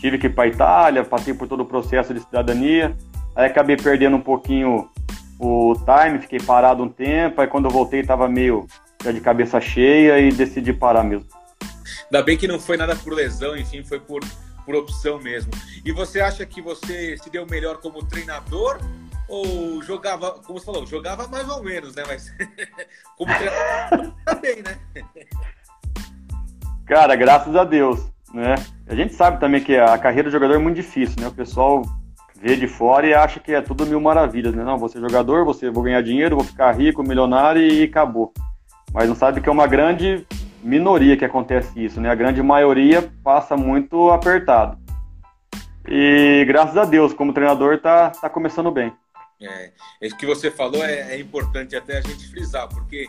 [0.00, 2.96] tive que ir para Itália, passei por todo o processo de cidadania,
[3.36, 4.88] aí acabei perdendo um pouquinho
[5.38, 8.66] o time, fiquei parado um tempo, aí quando eu voltei estava meio
[9.02, 11.26] já de cabeça cheia e decidi parar mesmo.
[12.04, 14.22] Ainda bem que não foi nada por lesão, enfim, foi por,
[14.64, 15.52] por opção mesmo.
[15.84, 18.78] E você acha que você se deu melhor como treinador
[19.28, 22.02] ou jogava, como você falou, jogava mais ou menos, né?
[22.06, 22.32] Mas
[23.16, 24.78] como treinador também, né?
[26.86, 28.00] Cara, graças a Deus
[28.34, 28.56] Né?
[28.88, 31.28] A gente sabe também que a carreira do jogador é muito difícil, né?
[31.28, 31.82] O pessoal
[32.40, 34.64] vê de fora e acha que é tudo mil maravilhas, né?
[34.64, 38.32] Não, vou ser jogador, você vou ganhar dinheiro, vou ficar rico, milionário e acabou.
[38.92, 40.26] Mas não sabe que é uma grande
[40.62, 42.10] minoria que acontece isso, né?
[42.10, 44.78] A grande maioria passa muito apertado.
[45.88, 48.92] E graças a Deus, como treinador, tá, tá começando bem.
[49.42, 53.08] É, isso que você falou é, é importante até a gente frisar, porque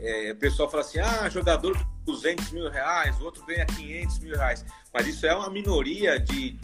[0.00, 4.36] é, o pessoal fala assim, ah, jogador 200 mil reais, o outro ganha 500 mil
[4.36, 4.64] reais.
[4.94, 6.56] Mas isso é uma minoria de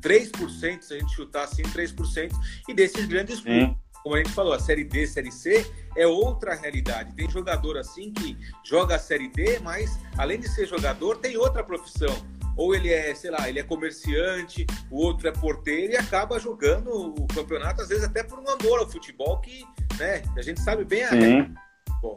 [0.00, 2.32] 3%, se a gente chutar assim, 3%,
[2.68, 3.76] e desses grandes clubes.
[4.06, 5.66] Como a gente falou, a Série D, Série C
[5.96, 7.12] é outra realidade.
[7.16, 11.64] Tem jogador assim que joga a Série D, mas além de ser jogador, tem outra
[11.64, 12.14] profissão.
[12.56, 16.88] Ou ele é, sei lá, ele é comerciante, o outro é porteiro e acaba jogando
[16.88, 19.64] o campeonato, às vezes até por um amor ao futebol, que
[19.98, 21.52] né, a gente sabe bem a Sim.
[22.00, 22.16] Bom.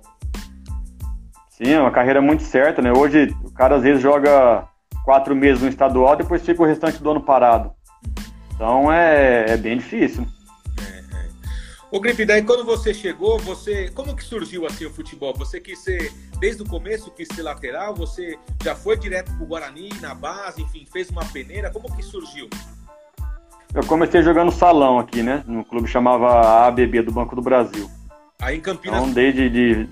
[1.50, 2.94] Sim, é uma carreira muito certa, né?
[2.96, 4.68] Hoje o cara às vezes joga
[5.04, 7.74] quatro meses no estadual, depois fica o restante do ano parado.
[8.54, 10.28] Então é, é bem difícil.
[11.92, 15.34] Ô Gripe, daí quando você chegou, você como que surgiu assim o futebol?
[15.38, 17.96] Você quis ser, desde o começo, quis ser lateral?
[17.96, 21.72] Você já foi direto pro Guarani, na base, enfim, fez uma peneira?
[21.72, 22.48] Como que surgiu?
[23.74, 25.44] Eu comecei jogando salão aqui, né?
[25.48, 27.90] No clube chamava ABB do Banco do Brasil.
[28.40, 29.00] Aí em Campinas?
[29.00, 29.90] Então, desde de,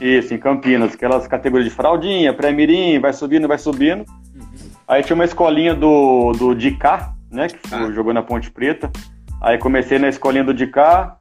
[0.00, 4.06] isso, em Campinas, aquelas categorias de fraldinha, pré-mirim, vai subindo, vai subindo.
[4.34, 4.70] Uhum.
[4.88, 7.90] Aí tinha uma escolinha do, do Dicá, né, que ah.
[7.92, 8.90] jogou na Ponte Preta.
[9.40, 11.15] Aí comecei na escolinha do Dicá,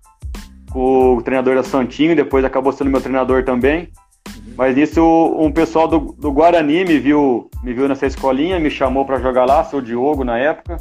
[0.79, 3.89] o treinador da Santinho, depois acabou sendo meu treinador também.
[4.57, 5.03] Mas isso,
[5.37, 9.45] um pessoal do, do Guarani me viu, me viu nessa escolinha, me chamou para jogar
[9.45, 10.77] lá, sou o Diogo na época.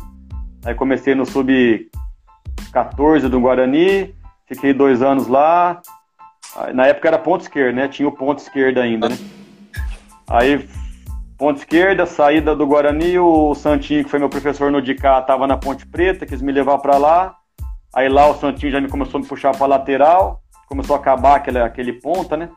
[0.64, 4.14] Aí comecei no sub-14 do Guarani,
[4.46, 5.82] fiquei dois anos lá,
[6.72, 7.88] na época era ponto esquerdo, né?
[7.88, 9.18] Tinha o ponto esquerdo ainda, né?
[10.28, 10.66] Aí,
[11.36, 15.56] ponto esquerda, saída do Guarani, o Santinho, que foi meu professor no DICA, tava na
[15.56, 17.36] Ponte Preta, quis me levar para lá.
[17.94, 21.36] Aí lá o Santinho já me começou a me puxar para lateral, começou a acabar
[21.36, 22.50] aquele, aquele ponta, né?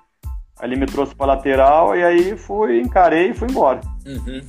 [0.59, 3.79] Aí ele me trouxe para lateral e aí fui, encarei e fui embora.
[4.05, 4.41] Uhum.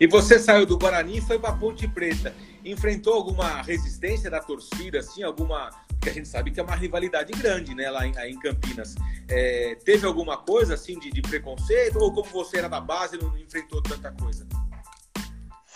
[0.00, 2.34] E você saiu do Guarani e foi para Ponte Preta.
[2.64, 7.32] Enfrentou alguma resistência da torcida, assim, alguma que a gente sabe que é uma rivalidade
[7.32, 8.94] grande, né, lá em, em Campinas.
[9.28, 13.36] É, teve alguma coisa assim de, de, preconceito ou como você era da base não
[13.36, 14.46] enfrentou tanta coisa?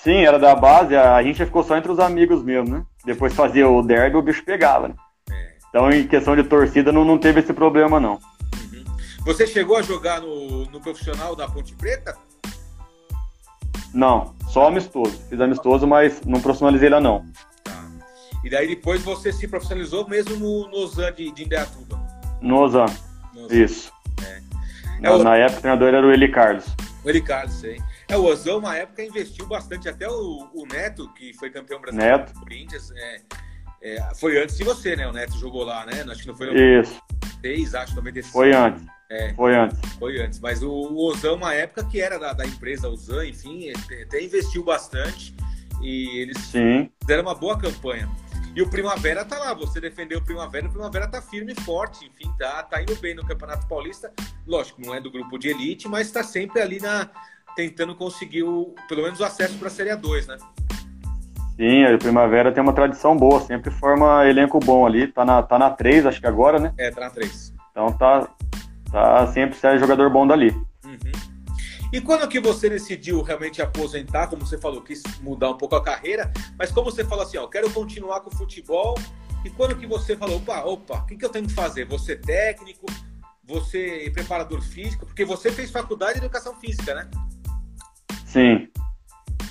[0.02, 0.96] Sim, era da base.
[0.96, 2.84] A gente ficou só entre os amigos mesmo, né?
[3.04, 4.94] Depois fazia o derby, o bicho pegava, né?
[5.30, 5.52] É.
[5.68, 8.14] Então, em questão de torcida, não, não teve esse problema, não.
[8.14, 8.84] Uhum.
[9.24, 12.16] Você chegou a jogar no, no profissional da Ponte Preta?
[13.94, 15.22] Não, só amistoso.
[15.28, 17.24] Fiz amistoso, mas não profissionalizei lá, não.
[18.42, 22.00] E daí depois você se profissionalizou mesmo no, no Ozan de, de Indaiatuba.
[22.40, 22.86] No Ozan,
[23.50, 23.92] isso.
[24.26, 24.40] É.
[25.00, 25.22] Na, é o...
[25.22, 26.64] na, época o treinador era o Eli Carlos.
[27.04, 27.80] O Eli Carlos, sei.
[28.12, 29.88] É, o Ozan, uma época, investiu bastante.
[29.88, 32.34] Até o, o Neto, que foi campeão brasileiro Neto.
[32.34, 33.22] do Corinthians, é,
[33.80, 35.08] é, foi antes de você, né?
[35.08, 36.04] O Neto jogou lá, né?
[36.06, 37.00] Acho que não foi no Isso.
[37.40, 38.30] Seis, acho, também desse.
[38.30, 38.84] Foi antes.
[39.10, 39.78] É, foi antes.
[39.94, 40.38] Foi antes.
[40.40, 44.62] Mas o, o Ozan, uma época que era da, da empresa Ozan, enfim, até investiu
[44.62, 45.34] bastante.
[45.80, 46.90] E eles Sim.
[47.00, 48.06] fizeram uma boa campanha.
[48.54, 52.04] E o Primavera tá lá, você defendeu o Primavera, o Primavera tá firme e forte,
[52.04, 54.12] enfim, tá, tá indo bem no Campeonato Paulista.
[54.46, 57.10] Lógico, não é do grupo de elite, mas está sempre ali na
[57.54, 60.36] tentando conseguir o, pelo menos o acesso para a Série A2, né?
[61.56, 65.58] Sim, a Primavera tem uma tradição boa, sempre forma elenco bom ali, tá na, tá
[65.58, 66.72] na 3, acho que agora, né?
[66.78, 67.54] É, tá na 3.
[67.70, 68.28] Então tá,
[68.90, 70.50] tá sempre sendo jogador bom dali.
[70.84, 71.32] Uhum.
[71.92, 75.82] E quando que você decidiu realmente aposentar, como você falou, quis mudar um pouco a
[75.82, 78.96] carreira, mas como você falou assim, ó, quero continuar com o futebol,
[79.44, 81.84] e quando que você falou, opa, opa, o que, que eu tenho que fazer?
[81.86, 82.86] Você técnico,
[83.44, 87.10] você preparador físico, porque você fez faculdade de educação física, né?
[88.32, 88.68] Sim.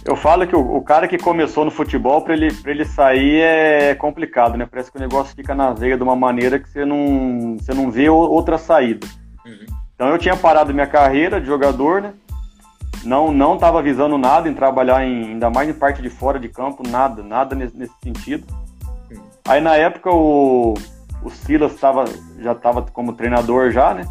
[0.04, 3.96] Eu falo que o, o cara que começou no futebol, para ele, ele sair é
[3.96, 4.65] complicado, né?
[4.65, 7.91] Parece que o negócio fica na veia de uma maneira que você não, você não
[7.91, 9.06] vê outra saída.
[9.46, 9.65] Uhum.
[9.94, 12.13] Então eu tinha parado minha carreira de jogador, né?
[13.04, 16.50] não não estava visando nada em trabalhar em, ainda mais em parte de fora de
[16.50, 18.46] campo, nada, nada nesse, nesse sentido.
[19.48, 20.74] Aí na época o,
[21.24, 22.06] o Silas tava,
[22.39, 24.06] já estava como treinador já, né?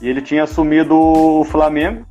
[0.00, 2.06] E ele tinha assumido o Flamengo.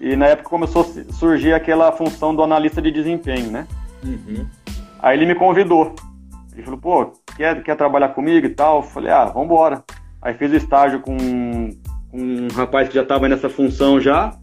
[0.00, 3.66] E na época começou a surgir aquela função do analista de desempenho, né?
[4.04, 4.46] Uhum.
[5.00, 5.94] Aí ele me convidou.
[6.52, 8.76] Ele falou, pô, quer, quer trabalhar comigo e tal?
[8.76, 9.82] Eu falei, ah, vambora.
[10.22, 11.16] Aí fiz o estágio com,
[12.10, 14.36] com um rapaz que já estava nessa função já.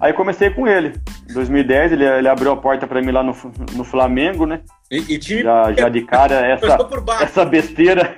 [0.00, 0.92] Aí comecei com ele.
[1.28, 3.34] Em 2010, ele, ele abriu a porta para mim lá no,
[3.74, 4.60] no Flamengo, né?
[4.90, 5.42] E, e time...
[5.42, 6.78] já, já de cara, essa,
[7.22, 8.16] essa besteira.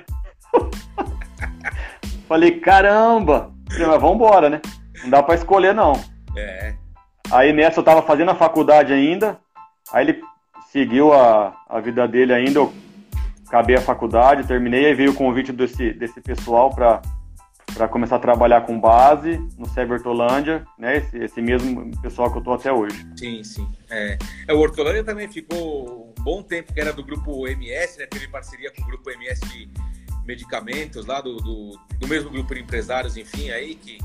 [2.27, 3.53] Falei, caramba!
[3.69, 4.61] Falei, mas vambora, né?
[5.03, 5.93] Não dá para escolher, não.
[6.39, 6.75] É.
[7.31, 9.39] aí nessa eu tava fazendo a faculdade ainda,
[9.91, 10.21] aí ele
[10.71, 12.73] seguiu a, a vida dele ainda, eu
[13.47, 17.01] acabei a faculdade, terminei, aí veio o convite desse, desse pessoal para
[17.73, 20.97] para começar a trabalhar com base no Severtolândia, né?
[20.97, 23.05] Esse, esse, mesmo pessoal que eu tô até hoje.
[23.15, 23.67] Sim, sim.
[23.89, 28.07] É, é o Hortolândia também ficou um bom tempo que era do grupo MS, né?
[28.07, 29.69] Teve parceria com o grupo MS de
[30.25, 33.99] medicamentos lá do, do, do mesmo grupo de empresários, enfim, aí que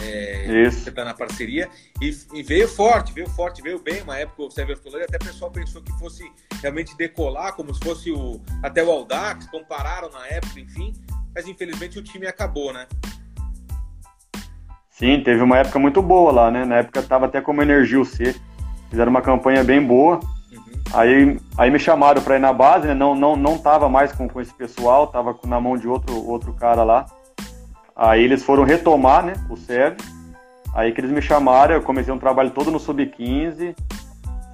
[0.00, 0.80] é, Isso.
[0.80, 1.68] você está na parceria
[2.00, 4.02] e, e, veio forte, veio forte, veio bem.
[4.02, 7.80] Uma época o Sever Flores até o pessoal pensou que fosse realmente decolar, como se
[7.80, 10.92] fosse o até o Aldax, compararam na época, enfim
[11.34, 12.86] mas infelizmente o time acabou, né?
[14.90, 16.64] Sim, teve uma época muito boa lá, né?
[16.64, 18.36] Na época tava até como Energia C.
[18.90, 20.20] Fizeram uma campanha bem boa.
[20.52, 20.72] Uhum.
[20.92, 22.94] Aí, aí me chamaram para ir na base, né?
[22.94, 26.52] Não, não, não tava mais com, com esse pessoal, tava na mão de outro, outro
[26.52, 27.06] cara lá.
[27.94, 29.34] Aí eles foram retomar, né?
[29.50, 29.96] O SEV.
[30.74, 33.76] Aí que eles me chamaram, eu comecei um trabalho todo no Sub-15.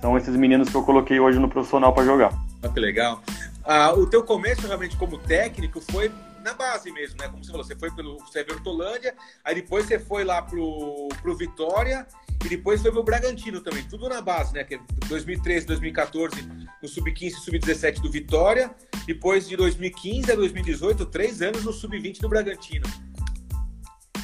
[0.01, 2.33] São esses meninos que eu coloquei hoje no profissional para jogar.
[2.63, 3.23] Ah, que legal.
[3.65, 6.11] Ah, o teu começo realmente como técnico foi
[6.43, 7.29] na base mesmo, né?
[7.29, 11.37] Como você falou, você foi pelo Severo Hortolândia, aí depois você foi lá pro, pro
[11.37, 12.07] Vitória
[12.45, 14.65] e depois foi pro Bragantino também, tudo na base, né?
[14.65, 16.49] Que 2013, é 2014
[16.83, 18.71] no Sub-15 e Sub-17 do Vitória,
[19.07, 22.87] depois de 2015 a 2018, três anos no Sub-20 do Bragantino.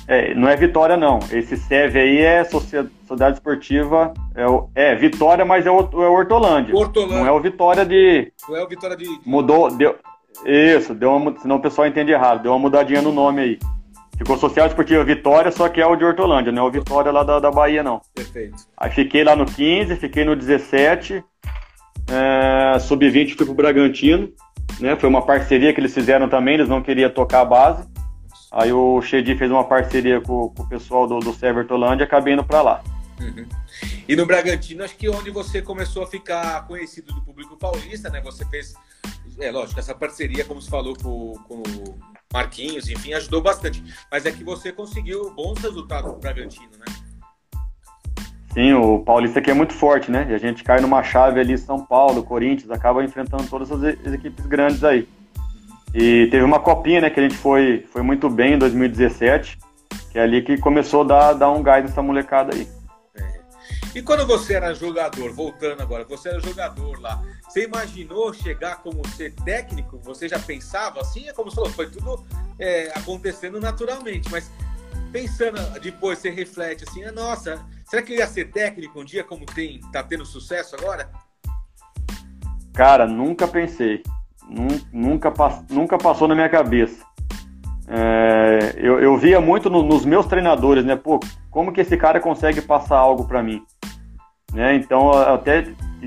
[0.07, 1.19] É, não é Vitória, não.
[1.33, 4.13] Esse SEV aí é Sociedade Esportiva.
[4.35, 6.75] É, o, é Vitória, mas é o, é o Hortolândia.
[6.75, 7.19] Hortolândia.
[7.19, 8.33] Não é o Vitória de.
[8.49, 9.07] Não é o Vitória de.
[9.25, 9.71] Mudou.
[9.71, 9.97] Deu,
[10.45, 12.43] isso, deu uma, senão o pessoal entende errado.
[12.43, 13.59] Deu uma mudadinha no nome aí.
[14.17, 17.25] Ficou Social Esportiva Vitória, só que é o de Hortolândia, não é o Vitória lá
[17.25, 18.01] da, da Bahia, não.
[18.15, 18.55] Perfeito.
[18.77, 21.25] Aí fiquei lá no 15, fiquei no 17,
[22.09, 24.29] é, sub-20 fui pro Bragantino,
[24.79, 24.95] né?
[24.95, 27.94] Foi uma parceria que eles fizeram também, eles não queriam tocar a base.
[28.55, 32.07] Aí o Shedi fez uma parceria com, com, o pessoal do, do Server Hortolândia e
[32.07, 32.85] acabei indo pra lá.
[33.21, 33.47] Uhum.
[34.09, 38.21] E no Bragantino, acho que onde você começou a ficar conhecido do público paulista, né?
[38.21, 38.75] Você fez
[39.41, 41.99] é lógico, essa parceria, como você falou com, com o
[42.33, 43.83] Marquinhos, enfim, ajudou bastante.
[44.11, 46.85] Mas é que você conseguiu bons resultados no Bragantino, né?
[48.53, 50.29] Sim, o Paulista aqui é muito forte, né?
[50.31, 54.47] E a gente cai numa chave ali, São Paulo, Corinthians, acaba enfrentando todas as equipes
[54.47, 55.09] grandes aí.
[55.95, 59.57] E teve uma copinha, né, que a gente foi, foi muito bem em 2017,
[60.11, 62.67] que é ali que começou a dar, dar um gás nessa molecada aí.
[63.95, 69.07] E quando você era jogador, voltando agora, você era jogador lá, você imaginou chegar como
[69.11, 70.01] ser técnico?
[70.03, 71.29] Você já pensava assim?
[71.29, 72.27] É como você falou, foi tudo
[72.59, 74.51] é, acontecendo naturalmente, mas
[75.13, 79.23] pensando depois, você reflete assim, ah, nossa, será que eu ia ser técnico um dia
[79.23, 81.09] como tem, tá tendo sucesso agora?
[82.73, 84.03] Cara, nunca pensei.
[84.49, 85.31] Nunca,
[85.71, 87.05] nunca passou na minha cabeça.
[87.87, 90.97] É, eu, eu, via muito no, nos meus treinadores, né?
[90.97, 93.63] Pô, como que esse cara consegue passar algo para mim?
[94.53, 94.75] Né?
[94.75, 95.67] Então, até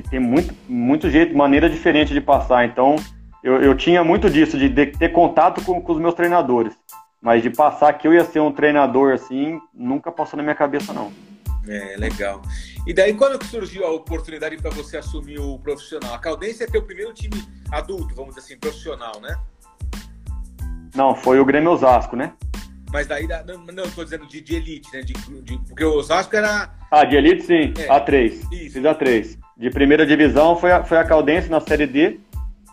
[0.10, 2.66] tem muito, muito jeito, maneira diferente de passar.
[2.66, 2.96] Então,
[3.44, 6.74] eu, eu tinha muito disso, de, de ter contato com, com, os meus treinadores.
[7.22, 10.94] Mas de passar que eu ia ser um treinador assim, nunca passou na minha cabeça,
[10.94, 11.12] não.
[11.68, 12.42] É, legal.
[12.86, 16.14] E daí, quando surgiu a oportunidade para você assumir o profissional?
[16.14, 19.38] A Caldense é teu primeiro time adulto, vamos dizer assim, profissional, né?
[20.96, 22.34] Não, foi o Grêmio Osasco, né?
[22.92, 25.02] Mas daí, não, não tô dizendo de, de elite, né?
[25.02, 26.70] De, de, porque o Osasco era.
[26.90, 28.32] Ah, de elite sim, é, A3.
[28.52, 28.74] Isso.
[28.74, 29.38] Fiz A3.
[29.58, 32.20] De primeira divisão foi a, foi a Caldense na Série D,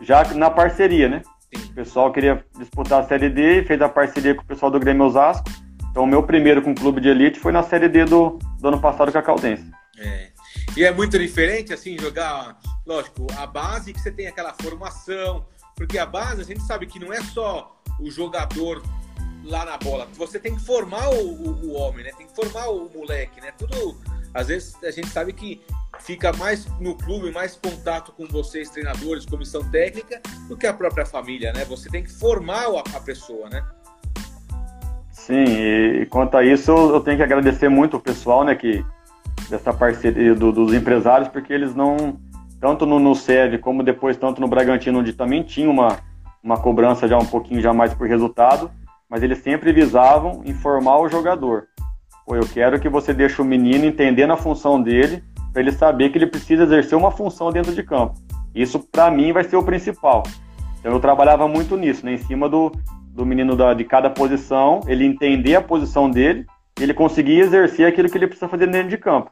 [0.01, 1.23] já na parceria, né?
[1.53, 1.65] Sim.
[1.71, 4.79] O pessoal queria disputar a Série D e fez a parceria com o pessoal do
[4.79, 5.51] Grêmio Osasco.
[5.91, 8.69] Então, o meu primeiro com o clube de elite foi na Série D do, do
[8.69, 9.71] ano passado com a Caldense.
[9.99, 10.31] É.
[10.75, 15.47] E é muito diferente, assim, jogar, lógico, a base que você tem aquela formação,
[15.77, 18.83] porque a base a gente sabe que não é só o jogador
[19.45, 20.09] lá na bola.
[20.15, 22.13] Você tem que formar o, o, o, homem, né?
[22.17, 23.53] Tem que formar o moleque, né?
[23.53, 24.01] Tudo.
[24.33, 25.61] Às vezes a gente sabe que
[26.01, 31.05] fica mais no clube, mais contato com vocês, treinadores, comissão técnica, do que a própria
[31.05, 31.67] família, né?
[31.67, 33.63] Você tem que formar a, a pessoa, né?
[35.27, 38.85] Sim, e quanto a isso, eu tenho que agradecer muito o pessoal, né, que
[39.49, 42.19] dessa parceria do, dos empresários, porque eles não,
[42.61, 45.97] tanto no, no SEV como depois tanto no Bragantino, onde também tinha uma,
[46.43, 48.71] uma cobrança já um pouquinho já mais por resultado,
[49.09, 51.69] mas eles sempre visavam informar o jogador.
[52.27, 56.11] Pô, eu quero que você deixe o menino entendendo a função dele, para ele saber
[56.11, 58.13] que ele precisa exercer uma função dentro de campo.
[58.55, 60.23] Isso, para mim, vai ser o principal.
[60.79, 62.71] Então, eu trabalhava muito nisso, né, em cima do,
[63.15, 66.45] do menino da, de cada posição, ele entender a posição dele,
[66.81, 69.31] ele conseguir exercer aquilo que ele precisa fazer dentro de campo,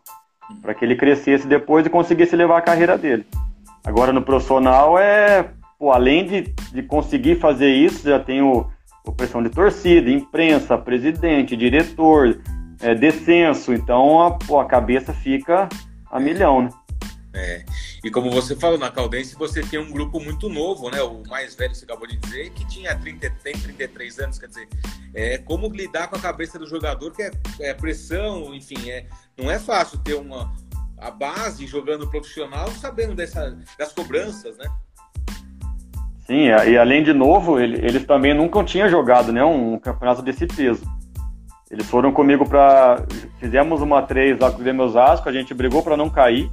[0.62, 3.26] para que ele crescesse depois e conseguisse levar a carreira dele.
[3.84, 8.66] Agora, no profissional, é, pô, além de, de conseguir fazer isso, já tem o
[9.04, 12.38] opressão de torcida, imprensa, presidente, diretor,
[12.80, 15.68] é, descenso, então a, pô, a cabeça fica
[16.08, 16.68] a milhão, né?
[18.02, 18.08] É.
[18.08, 21.02] E como você falou, na Caldense você tem um grupo muito novo, né?
[21.02, 24.68] O mais velho, você acabou de dizer, que tinha 30, tem 33 anos, quer dizer,
[25.14, 27.30] é como lidar com a cabeça do jogador, que é,
[27.60, 30.52] é pressão, enfim, é, não é fácil ter uma
[30.98, 34.66] a base jogando profissional sabendo dessa, das cobranças, né?
[36.26, 40.46] Sim, e além de novo, ele, eles também nunca tinham jogado né, um campeonato desse
[40.46, 40.84] peso.
[41.70, 43.04] Eles foram comigo para.
[43.40, 46.50] Fizemos uma 3 lá com o Grêmio Osasco, a gente brigou para não cair.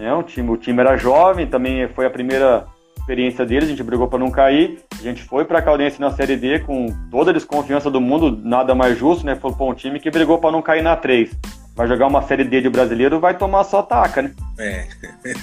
[0.00, 0.10] Né?
[0.14, 4.08] O, time, o time era jovem, também foi a primeira experiência deles, a gente brigou
[4.08, 4.80] para não cair.
[4.98, 8.40] A gente foi para a Caldense na Série D com toda a desconfiança do mundo,
[8.42, 9.36] nada mais justo, né?
[9.36, 11.30] Foi um time que brigou para não cair na 3.
[11.76, 14.32] Vai jogar uma Série D de brasileiro, vai tomar só taca, né?
[14.58, 14.86] É.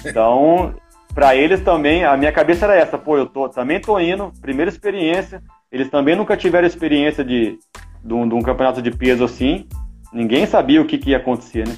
[0.09, 0.73] então,
[1.13, 4.69] para eles também, a minha cabeça era essa, pô, eu tô, também tô indo, primeira
[4.69, 5.41] experiência.
[5.71, 7.59] Eles também nunca tiveram experiência de,
[8.03, 9.67] de, um, de um campeonato de peso assim.
[10.11, 11.75] Ninguém sabia o que, que ia acontecer, né?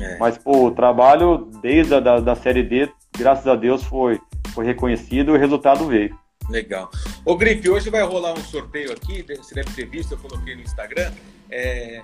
[0.00, 0.18] É.
[0.18, 4.64] Mas, pô, o trabalho desde a da, da Série D, graças a Deus, foi, foi
[4.66, 6.18] reconhecido e o resultado veio.
[6.48, 6.90] Legal.
[7.24, 10.62] Ô, Gripe, hoje vai rolar um sorteio aqui, você deve ter visto, eu coloquei no
[10.62, 11.10] Instagram.
[11.50, 12.02] É,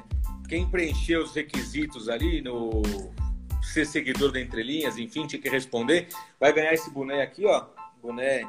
[0.48, 2.82] quem preencheu os requisitos ali no
[3.62, 7.66] ser seguidor da Entrelinhas, enfim, tinha que responder, vai ganhar esse boné aqui, ó.
[8.02, 8.46] Boné.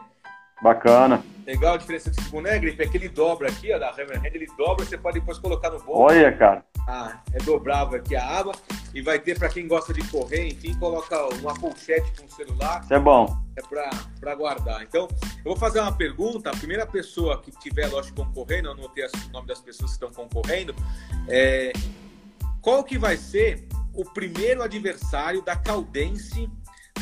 [0.62, 1.24] Bacana.
[1.46, 4.48] Legal a diferença desse boné, Gripe, é que ele dobra aqui, ó, da Hammerhead, ele
[4.58, 6.02] dobra, você pode depois colocar no bolso.
[6.02, 6.64] Olha, cara.
[6.88, 8.52] Ah, é dobrável aqui a aba
[8.94, 12.82] e vai ter para quem gosta de correr, enfim, coloca uma pochete com o celular.
[12.84, 13.38] Isso é bom.
[13.56, 13.62] É
[14.20, 14.84] para guardar.
[14.84, 15.08] Então,
[15.38, 16.50] eu vou fazer uma pergunta.
[16.50, 20.12] A primeira pessoa que tiver, lógico, concorrendo, eu anotei o nome das pessoas que estão
[20.12, 20.76] concorrendo,
[21.28, 21.72] é,
[22.62, 26.50] qual que vai ser o primeiro adversário da Caldense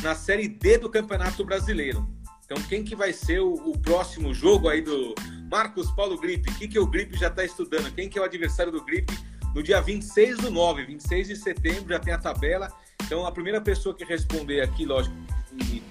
[0.02, 2.06] na Série D do Campeonato Brasileiro.
[2.44, 5.14] Então, quem que vai ser o, o próximo jogo aí do
[5.50, 6.50] Marcos Paulo Gripe?
[6.50, 7.94] O que, que o Gripe já está estudando?
[7.94, 9.16] Quem que é o adversário do Gripe
[9.54, 12.72] no dia 26 do 9, 26 de setembro, já tem a tabela.
[13.04, 15.16] Então, a primeira pessoa que responder aqui, lógico,
[15.52, 15.82] e,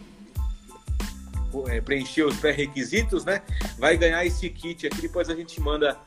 [1.67, 3.41] é, preencher os pré-requisitos, né?
[3.77, 5.97] Vai ganhar esse kit aqui, depois a gente manda,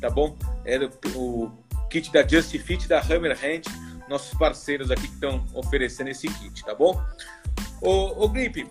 [0.00, 0.36] tá bom?
[0.64, 0.78] É
[1.16, 1.52] o, o
[1.90, 3.62] kit da Just Fit da Hammer Hand
[4.08, 7.02] nossos parceiros aqui que estão oferecendo esse kit, tá bom?
[7.80, 8.66] Ô, ô Gripe,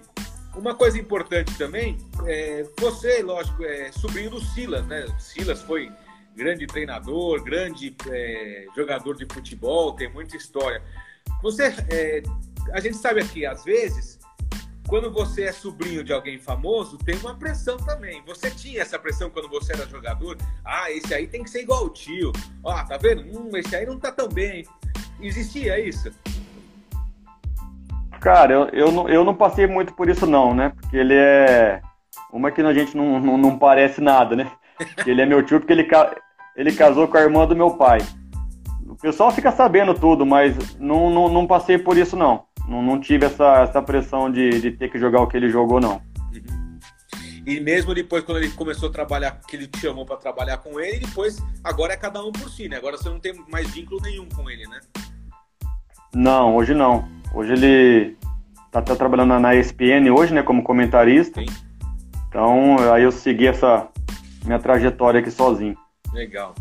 [0.55, 5.05] uma coisa importante também, é, você, lógico, é sobrinho do Silas, né?
[5.19, 5.91] Silas foi
[6.35, 10.81] grande treinador, grande é, jogador de futebol, tem muita história.
[11.41, 12.23] Você, é,
[12.73, 14.19] a gente sabe aqui, às vezes,
[14.87, 18.21] quando você é sobrinho de alguém famoso, tem uma pressão também.
[18.25, 20.37] Você tinha essa pressão quando você era jogador?
[20.65, 22.31] Ah, esse aí tem que ser igual o tio.
[22.63, 23.21] Ó, tá vendo?
[23.21, 24.65] Hum, esse aí não tá tão bem.
[25.21, 26.11] Existia isso?
[28.19, 30.69] Cara, eu, eu, não, eu não passei muito por isso não, né?
[30.69, 31.81] Porque ele é...
[32.31, 34.51] Uma que a gente não, não, não parece nada, né?
[35.05, 35.87] Ele é meu tio porque ele,
[36.55, 37.99] ele casou com a irmã do meu pai.
[38.87, 42.45] O pessoal fica sabendo tudo, mas não, não, não passei por isso não.
[42.67, 45.79] Não, não tive essa, essa pressão de, de ter que jogar o que ele jogou,
[45.79, 46.01] não.
[47.45, 50.79] E mesmo depois, quando ele começou a trabalhar, que ele te chamou para trabalhar com
[50.79, 52.77] ele, depois, agora é cada um por si, né?
[52.77, 54.79] Agora você não tem mais vínculo nenhum com ele, né?
[56.13, 57.07] Não, hoje não.
[57.33, 58.17] Hoje ele
[58.71, 61.41] tá, tá trabalhando na ESPN hoje, né, como comentarista.
[61.41, 61.47] Sim.
[62.27, 63.87] Então, aí eu segui essa
[64.43, 65.77] minha trajetória aqui sozinho.
[66.13, 66.55] Legal.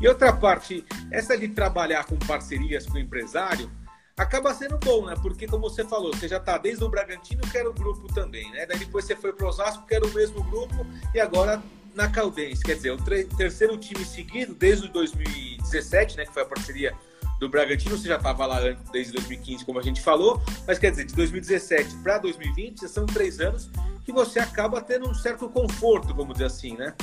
[0.00, 3.70] E outra parte, essa de trabalhar com parcerias com empresário,
[4.16, 5.14] acaba sendo bom, né?
[5.20, 8.50] Porque, como você falou, você já tá desde o Bragantino, que era o grupo também,
[8.50, 8.66] né?
[8.66, 11.62] Daí depois você foi para o Osasco, que era o mesmo grupo, e agora
[11.94, 12.62] na Caldense.
[12.62, 12.98] Quer dizer, o
[13.36, 16.26] terceiro time seguido desde o 2017, né?
[16.26, 16.94] Que foi a parceria
[17.38, 18.60] do Bragantino, você já estava lá
[18.92, 23.40] desde 2015, como a gente falou, mas quer dizer, de 2017 para 2020, são três
[23.40, 23.68] anos
[24.04, 26.94] que você acaba tendo um certo conforto, vamos dizer assim, né?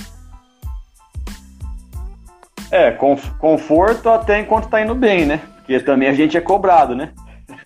[2.72, 5.42] É, conforto até enquanto está indo bem, né?
[5.58, 7.12] Porque também a gente é cobrado, né?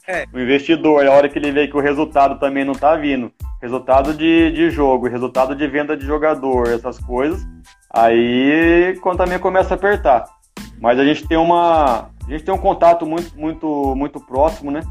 [0.08, 0.26] É.
[0.34, 3.32] O investidor, a hora que ele vê que o resultado também não está vindo,
[3.62, 7.42] resultado de, de jogo, resultado de venda de jogador, essas coisas,
[7.90, 10.26] aí quando também começa a apertar.
[10.80, 14.82] Mas a gente tem uma, a gente tem um contato muito, muito, muito próximo, né?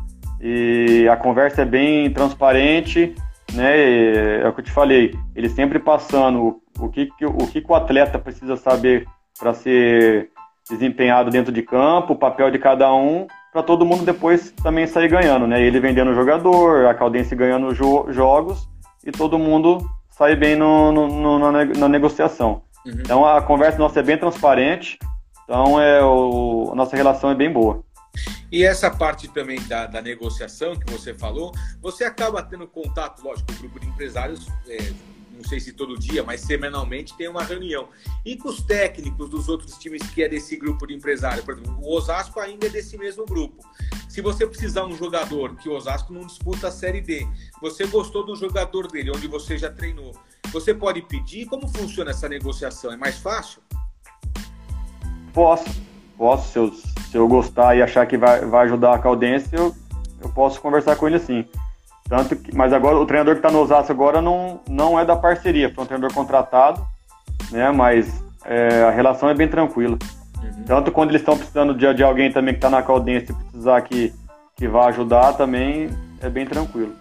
[0.40, 3.14] E a conversa é bem transparente,
[3.52, 3.78] né?
[3.78, 7.64] E é o que eu te falei, ele sempre passando o, o que, o que
[7.66, 9.06] o atleta precisa saber
[9.39, 10.30] para ser
[10.68, 15.09] desempenhado dentro de campo, o papel de cada um, para todo mundo depois também sair
[15.09, 15.61] ganhando, né?
[15.61, 18.68] Ele vendendo o jogador, a Caldense ganhando jo jogos
[19.05, 19.78] e todo mundo
[20.11, 22.62] sair bem no, no, no na, na, negociação.
[22.87, 22.93] Uhum.
[23.01, 24.99] Então a conversa nossa é bem transparente,
[25.45, 27.85] então, é, o, a nossa relação é bem boa.
[28.51, 33.47] E essa parte também da, da, negociação que você falou, você acaba tendo contato, lógico,
[33.49, 34.93] com o grupo de empresários, é,
[35.43, 37.88] não sei se todo dia, mas semanalmente tem uma reunião.
[38.24, 41.76] E com os técnicos dos outros times que é desse grupo de empresário, por exemplo,
[41.82, 43.62] o Osasco ainda é desse mesmo grupo.
[44.09, 47.26] Se você precisar um jogador, que o Osasco não disputa a Série D,
[47.61, 50.14] você gostou do jogador dele, onde você já treinou,
[50.53, 51.47] você pode pedir?
[51.47, 52.93] Como funciona essa negociação?
[52.93, 53.61] É mais fácil?
[55.32, 55.82] Posso,
[56.16, 56.53] posso.
[56.53, 59.74] Se eu, se eu gostar e achar que vai, vai ajudar a Caldense, eu,
[60.20, 61.45] eu posso conversar com ele sim.
[62.12, 65.16] Tanto que, mas agora o treinador que está no Osasco agora não, não é da
[65.16, 66.86] parceria, foi um treinador contratado,
[67.50, 67.70] né?
[67.70, 69.96] Mas é, a relação é bem tranquila.
[70.42, 70.64] Uhum.
[70.66, 73.80] Tanto quando eles estão precisando de, de alguém também que está na Caldense e precisar
[73.80, 74.12] que,
[74.54, 75.88] que vá ajudar, também
[76.20, 76.92] é bem tranquilo.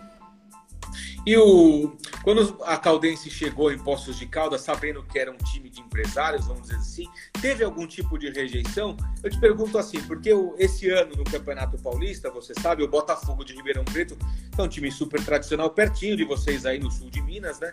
[1.25, 5.69] E o, quando a Caldense chegou em Poços de Caldas, sabendo que era um time
[5.69, 7.07] de empresários, vamos dizer assim,
[7.39, 8.97] teve algum tipo de rejeição?
[9.23, 13.53] Eu te pergunto assim, porque esse ano no Campeonato Paulista, você sabe, o Botafogo de
[13.53, 14.17] Ribeirão Preto
[14.57, 17.71] é um time super tradicional, pertinho de vocês aí no sul de Minas, né?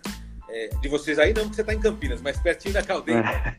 [0.49, 3.59] É, de vocês aí não, porque você está em Campinas, mas pertinho da Caldeira,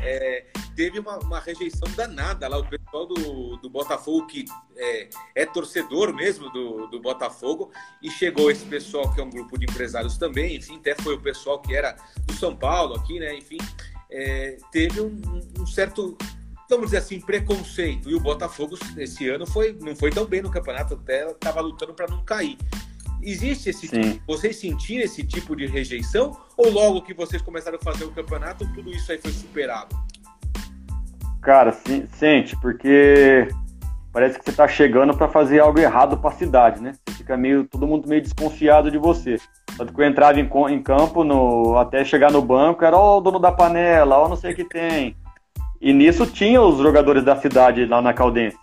[0.00, 2.58] é, teve uma, uma, rejeição danada lá.
[2.58, 4.46] O pessoal do, do Botafogo, que
[4.76, 7.70] é, é torcedor mesmo do, do, Botafogo,
[8.02, 11.20] e chegou esse pessoal que é um grupo de empresários também, enfim, até foi o
[11.20, 13.34] pessoal que era do São Paulo aqui, né?
[13.36, 13.58] Enfim,
[14.10, 15.20] é, teve um,
[15.58, 16.16] um certo
[16.68, 18.10] vamos dizer assim, preconceito.
[18.10, 21.94] E o Botafogo esse ano foi, não foi tão bem no campeonato, até estava lutando
[21.94, 22.58] para não cair.
[23.22, 27.84] Existe esse tipo, vocês sentiram esse tipo de rejeição ou logo que vocês começaram a
[27.84, 29.96] fazer o campeonato, tudo isso aí foi superado?
[31.42, 33.48] Cara, sim, sente, porque
[34.12, 36.92] parece que você está chegando para fazer algo errado para a cidade, né?
[37.06, 39.38] Você fica meio todo mundo meio desconfiado de você.
[39.76, 43.20] Tanto que eu entrava em, em campo no, até chegar no banco, era ó, o
[43.20, 45.16] dono da panela, ó, não sei o que tem.
[45.80, 48.56] E nisso tinha os jogadores da cidade lá na Caldense.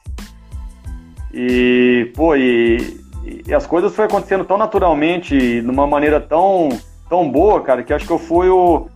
[1.31, 6.69] E, pô, e e as coisas foram acontecendo tão naturalmente, de uma maneira tão,
[7.09, 8.87] tão boa, cara, que acho que eu fui o.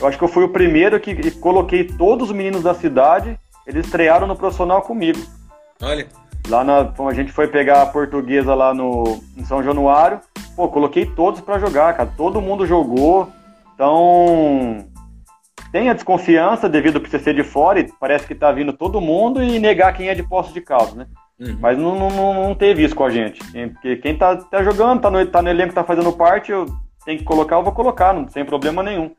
[0.00, 3.84] Eu acho que eu fui o primeiro que coloquei todos os meninos da cidade, eles
[3.84, 5.20] estrearam no profissional comigo.
[5.80, 6.06] Olha.
[6.48, 10.20] Lá na, quando a gente foi pegar a portuguesa lá no, em São Januário,
[10.56, 12.12] pô, coloquei todos para jogar, cara.
[12.16, 13.28] Todo mundo jogou.
[13.74, 14.84] Então,
[15.74, 19.00] tem a desconfiança devido a você ser de fora e parece que tá vindo todo
[19.00, 21.08] mundo e negar quem é de posto de caldo, né?
[21.36, 21.58] Uhum.
[21.58, 23.40] Mas não, não, não, teve isso com a gente.
[23.72, 26.66] Porque quem tá, tá jogando, tá no, tá no elenco, tá fazendo parte, eu
[27.04, 29.10] tenho que colocar, eu vou colocar, não, sem problema nenhum.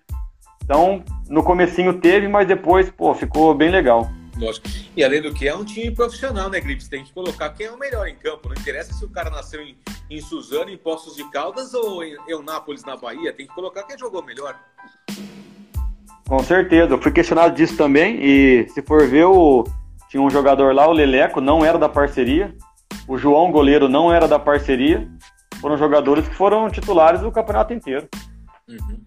[0.63, 4.09] Então, no comecinho teve, mas depois, pô, ficou bem legal.
[4.37, 4.65] Lógico.
[4.95, 6.87] E além do que, é um time profissional, né, Grips?
[6.87, 8.47] Tem que colocar quem é o melhor em campo.
[8.47, 9.77] Não interessa se o cara nasceu em,
[10.09, 13.33] em Suzano, em Poços de Caldas ou em Eunápolis, na Bahia.
[13.33, 14.57] Tem que colocar quem jogou melhor.
[16.27, 16.93] Com certeza.
[16.93, 18.19] Eu fui questionado disso também.
[18.21, 19.63] E se for ver o
[20.09, 22.55] tinha um jogador lá, o Leleco, não era da parceria.
[23.07, 25.07] O João Goleiro não era da parceria.
[25.59, 28.07] Foram jogadores que foram titulares do campeonato inteiro.
[28.67, 28.99] Uhum.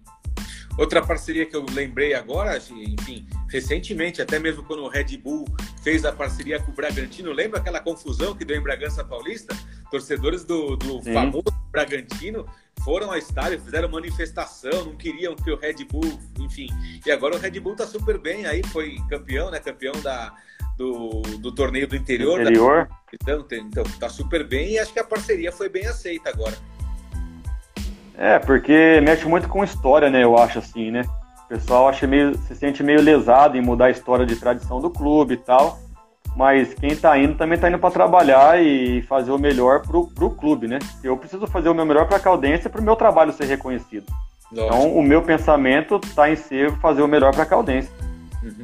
[0.79, 5.43] Outra parceria que eu lembrei agora, enfim, recentemente, até mesmo quando o Red Bull
[5.83, 9.53] fez a parceria com o Bragantino, lembra aquela confusão que deu em Bragança Paulista?
[9.91, 12.45] Torcedores do, do famoso Bragantino
[12.81, 16.69] foram ao estádio, fizeram manifestação, não queriam que o Red Bull, enfim.
[17.05, 19.59] E agora o Red Bull tá super bem aí, foi campeão, né?
[19.59, 20.33] Campeão da,
[20.77, 22.39] do, do torneio do interior.
[22.39, 22.87] interior.
[22.87, 22.95] Da...
[23.13, 26.57] Então, então, tá super bem e acho que a parceria foi bem aceita agora.
[28.19, 30.21] É, porque mexe muito com história, né?
[30.21, 31.03] Eu acho assim, né?
[31.45, 34.89] O pessoal acha meio, se sente meio lesado em mudar a história de tradição do
[34.89, 35.79] clube e tal.
[36.35, 40.31] Mas quem tá indo também tá indo para trabalhar e fazer o melhor pro, pro
[40.31, 40.79] clube, né?
[41.01, 44.05] Eu preciso fazer o meu melhor para a Caldense para o meu trabalho ser reconhecido.
[44.51, 44.75] Lógico.
[44.75, 47.89] Então, o meu pensamento tá em ser fazer o melhor para a Caldense.
[48.43, 48.61] Uhum.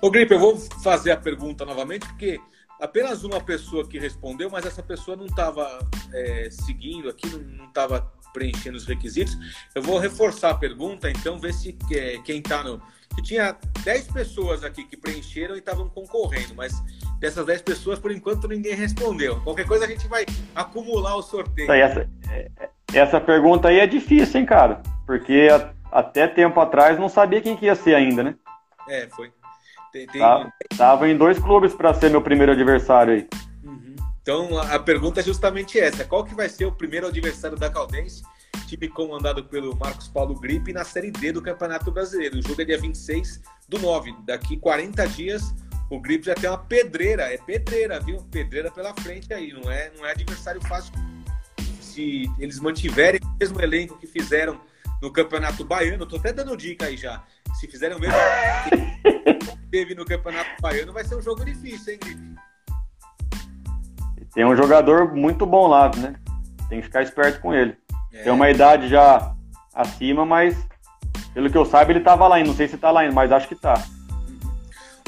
[0.00, 2.40] Ô, Gripe, eu vou fazer a pergunta novamente, porque
[2.80, 5.78] apenas uma pessoa que respondeu, mas essa pessoa não estava
[6.14, 9.34] é, seguindo aqui, não estava preenchendo os requisitos.
[9.74, 12.82] Eu vou reforçar a pergunta, então, ver se é, quem está no.
[13.14, 16.74] Que tinha 10 pessoas aqui que preencheram e estavam concorrendo, mas
[17.18, 19.40] dessas 10 pessoas, por enquanto, ninguém respondeu.
[19.40, 21.72] Qualquer coisa a gente vai acumular o sorteio.
[21.72, 22.06] Essa,
[22.92, 24.82] essa pergunta aí é difícil, hein, cara?
[25.06, 25.48] Porque
[25.90, 28.34] até tempo atrás não sabia quem que ia ser ainda, né?
[28.86, 29.32] É, foi.
[29.92, 30.20] Tem, tem...
[30.20, 33.28] Tá, tava em dois clubes para ser meu primeiro adversário aí.
[34.26, 38.24] Então a pergunta é justamente essa: qual que vai ser o primeiro adversário da Caldense?
[38.66, 42.38] Time comandado pelo Marcos Paulo Gripe na Série D do Campeonato Brasileiro.
[42.38, 44.12] O jogo é dia 26 do 9.
[44.24, 45.54] Daqui 40 dias
[45.88, 47.32] o Gripe já tem uma pedreira.
[47.32, 48.16] É pedreira, viu?
[48.32, 49.52] Pedreira pela frente aí.
[49.52, 50.92] Não é, não é adversário fácil.
[51.80, 54.60] Se eles mantiverem o mesmo elenco que fizeram
[55.00, 57.22] no Campeonato Baiano, tô até dando dica aí já.
[57.60, 58.16] Se fizerem o mesmo
[59.70, 62.45] teve no Campeonato Baiano, vai ser um jogo difícil, hein, Gripe?
[64.36, 66.14] Tem um jogador muito bom lá, né?
[66.68, 67.74] Tem que ficar esperto com ele.
[68.12, 68.24] É.
[68.24, 69.34] Tem uma idade já
[69.74, 70.54] acima, mas
[71.32, 72.50] pelo que eu saiba ele estava lá ainda.
[72.50, 73.82] Não sei se está lá ainda, mas acho que está.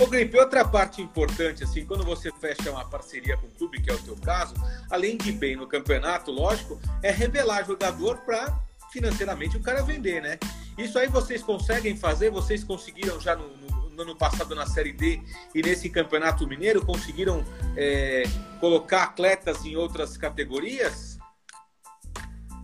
[0.01, 3.91] Ô, Gripe, outra parte importante, assim, quando você fecha uma parceria com o clube, que
[3.91, 4.55] é o teu caso,
[4.91, 8.59] além de bem no campeonato, lógico, é revelar jogador para
[8.91, 10.39] financeiramente o cara vender, né?
[10.79, 12.31] Isso aí vocês conseguem fazer?
[12.31, 13.68] Vocês conseguiram já no, no,
[13.99, 15.21] no ano passado na Série D
[15.55, 17.43] e nesse Campeonato Mineiro conseguiram
[17.77, 18.23] é,
[18.61, 21.19] colocar atletas em outras categorias?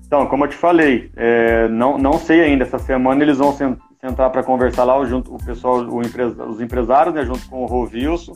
[0.07, 2.63] Então, como eu te falei, é, não, não sei ainda.
[2.63, 3.57] Essa semana eles vão
[4.01, 7.67] sentar para conversar lá, junto, o pessoal, o empresa, os empresários, né, junto com o
[7.67, 8.35] Rovilson.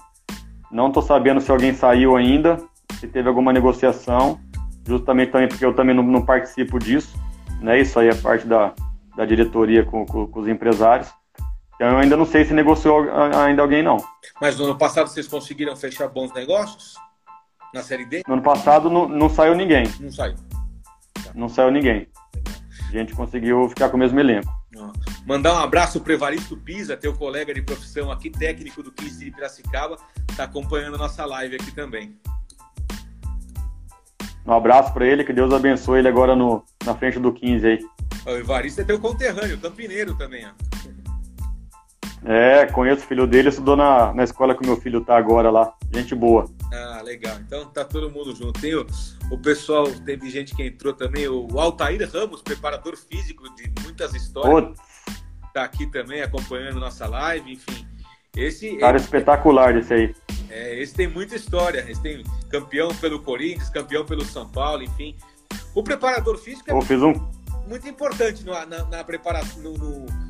[0.72, 2.58] Não estou sabendo se alguém saiu ainda,
[2.98, 4.40] se teve alguma negociação,
[4.86, 7.16] justamente também porque eu também não, não participo disso.
[7.60, 8.72] Né, isso aí é parte da,
[9.16, 11.12] da diretoria com, com, com, os empresários.
[11.78, 13.06] Então eu ainda não sei se negociou
[13.40, 13.98] ainda alguém não.
[14.40, 16.96] Mas no ano passado vocês conseguiram fechar bons negócios?
[17.72, 18.22] Na Série D?
[18.26, 19.86] No ano passado não, não saiu ninguém.
[20.00, 20.34] Não saiu.
[21.36, 22.08] Não saiu ninguém.
[22.88, 24.50] A gente conseguiu ficar com o mesmo elenco.
[25.24, 29.30] Mandar um abraço para Evaristo Pisa, teu colega de profissão aqui, técnico do 15 de
[29.30, 29.98] Piracicaba,
[30.28, 32.18] está acompanhando a nossa live aqui também.
[34.44, 37.78] Um abraço para ele, que Deus abençoe ele agora no, na frente do 15 aí.
[38.26, 40.50] O Evaristo é teu conterrâneo, campineiro também, ó.
[42.24, 45.50] É, conheço o filho dele, estudou na, na escola que o meu filho tá agora
[45.50, 45.72] lá.
[45.92, 46.46] Gente boa.
[46.72, 47.36] Ah, legal.
[47.40, 48.60] Então tá todo mundo junto.
[48.60, 48.86] Tem o,
[49.30, 54.68] o pessoal, teve gente que entrou também, o Altair Ramos, preparador físico de muitas histórias.
[54.68, 54.80] Putz.
[55.54, 57.86] Tá aqui também acompanhando nossa live, enfim.
[58.36, 60.14] Esse cara espetacular esse aí.
[60.50, 61.84] É, esse tem muita história.
[61.88, 65.16] Esse tem campeão pelo Corinthians, campeão pelo São Paulo, enfim.
[65.74, 67.12] O preparador físico é Eu fiz um...
[67.66, 70.27] muito importante na, na, na preparação, no, no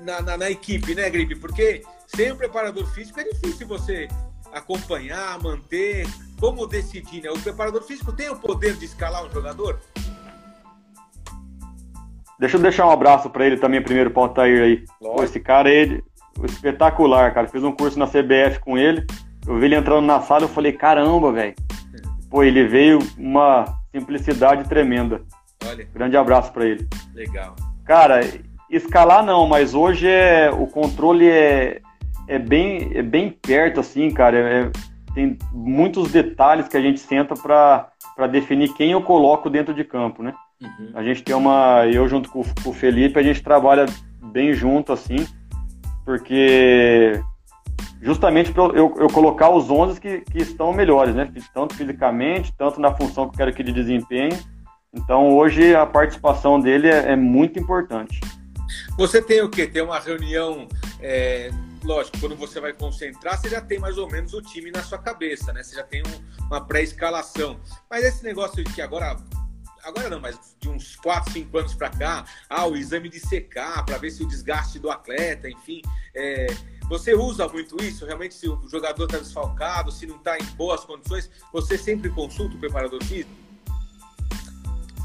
[0.00, 1.34] na, na, na, equipe, né, Gripe?
[1.36, 4.08] Porque sem o preparador físico é difícil você
[4.52, 6.06] acompanhar, manter.
[6.40, 7.30] Como decidir, né?
[7.30, 9.80] O preparador físico tem o poder de escalar um jogador?
[12.38, 14.84] Deixa eu deixar um abraço para ele também, primeiro, para o Altair aí.
[15.00, 16.04] Pô, esse cara, ele,
[16.44, 17.48] espetacular, cara.
[17.48, 19.04] Fiz um curso na CBF com ele.
[19.46, 21.54] Eu vi ele entrando na sala, eu falei, caramba, velho.
[22.30, 25.20] Pô, ele veio uma simplicidade tremenda.
[25.66, 25.88] Olha.
[25.92, 26.88] Grande abraço para ele.
[27.12, 27.56] Legal.
[27.84, 28.20] Cara,
[28.70, 31.80] Escalar não, mas hoje é, o controle é,
[32.26, 34.36] é, bem, é bem perto, assim, cara.
[34.38, 34.70] É,
[35.14, 40.22] tem muitos detalhes que a gente senta para definir quem eu coloco dentro de campo,
[40.22, 40.34] né?
[40.62, 40.90] Uhum.
[40.94, 41.86] A gente tem uma.
[41.86, 43.86] Eu junto com, com o Felipe, a gente trabalha
[44.32, 45.26] bem junto, assim,
[46.04, 47.20] porque
[48.00, 51.30] justamente para eu, eu, colocar os 11 que, que estão melhores, né?
[51.54, 54.36] Tanto fisicamente, tanto na função que eu quero que ele desempenhe.
[54.92, 58.20] Então hoje a participação dele é, é muito importante.
[58.96, 59.66] Você tem o quê?
[59.66, 60.68] Tem uma reunião,
[61.00, 61.50] é,
[61.82, 64.98] lógico, quando você vai concentrar, você já tem mais ou menos o time na sua
[64.98, 65.62] cabeça, né?
[65.62, 67.60] Você já tem um, uma pré-escalação.
[67.88, 69.16] Mas esse negócio de que agora
[69.84, 73.84] agora não, mas de uns 4, 5 anos para cá, ah, o exame de secar
[73.86, 75.80] para ver se o desgaste do atleta, enfim,
[76.14, 76.46] é,
[76.88, 78.04] você usa muito isso?
[78.04, 82.56] Realmente, se o jogador está desfalcado, se não está em boas condições, você sempre consulta
[82.56, 83.30] o preparador físico?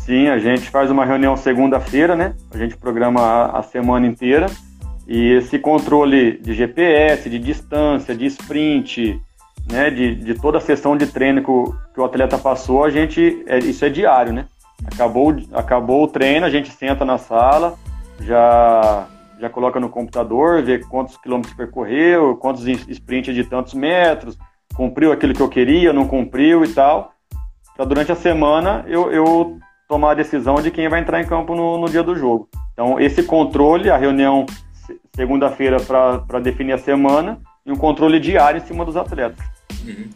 [0.06, 2.36] Sim, a gente faz uma reunião segunda-feira, né?
[2.54, 4.48] A gente programa a, a, semana inteira
[5.08, 9.22] e esse controle de GPS, de distância, de sprint,
[9.72, 9.90] né?
[9.90, 13.46] De, de toda a sessão de treino que o, que o atleta passou, a gente
[13.48, 14.46] é, isso é diário, né?
[14.94, 17.76] Acabou, acabou o treino, a gente senta na sala,
[18.20, 19.08] já
[19.40, 24.38] já coloca no computador, vê quantos quilômetros percorreu, quantos sprints de tantos metros,
[24.76, 27.14] cumpriu aquilo que eu queria, não cumpriu e tal.
[27.74, 31.56] Então, durante a semana eu, eu tomar a decisão de quem vai entrar em campo
[31.56, 32.50] no, no dia do jogo.
[32.74, 34.46] Então, esse controle, a reunião
[35.16, 39.46] segunda-feira para definir a semana e um controle diário em cima dos atletas.
[39.84, 40.10] Uhum.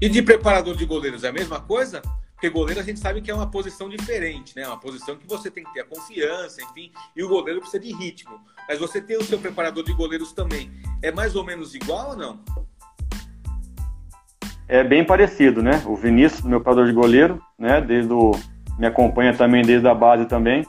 [0.00, 2.02] E de preparador de goleiros, é a mesma coisa?
[2.34, 4.66] Porque goleiro a gente sabe que é uma posição diferente, né?
[4.66, 7.92] Uma posição que você tem que ter a confiança, enfim, e o goleiro precisa de
[7.92, 8.40] ritmo.
[8.66, 10.70] Mas você tem o seu preparador de goleiros também.
[11.02, 12.40] É mais ou menos igual ou não?
[14.66, 15.82] É bem parecido, né?
[15.84, 17.78] O Vinícius, meu preparador de goleiro, né?
[17.80, 18.30] Desde o
[18.80, 20.66] me acompanha também desde a base também.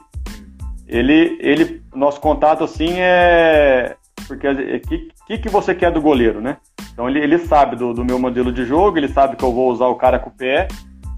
[0.86, 3.96] Ele, ele, nosso contato assim é
[4.28, 6.58] porque o é, que, que, que você quer do goleiro, né?
[6.92, 9.70] Então ele, ele sabe do, do meu modelo de jogo, ele sabe que eu vou
[9.70, 10.68] usar o cara com o pé,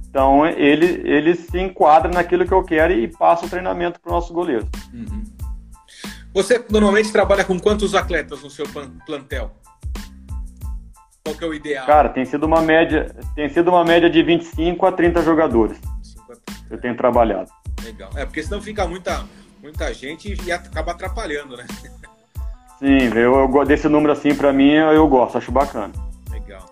[0.08, 4.14] então ele, ele se enquadra naquilo que eu quero e passa o treinamento para o
[4.14, 4.68] nosso goleiro.
[4.92, 5.24] Uhum.
[6.32, 8.66] Você normalmente trabalha com quantos atletas no seu
[9.04, 9.50] plantel?
[11.24, 11.86] Qual que é o ideal?
[11.86, 15.80] Cara, tem sido uma média, tem sido uma média de 25 a 30 jogadores
[16.70, 17.50] eu tenho trabalhado.
[17.82, 18.10] Legal.
[18.16, 19.24] É, porque senão fica muita,
[19.62, 21.66] muita gente e acaba atrapalhando, né?
[22.78, 25.92] Sim, eu, eu desse número assim, para mim, eu, gosto, acho bacana.
[26.30, 26.64] Legal.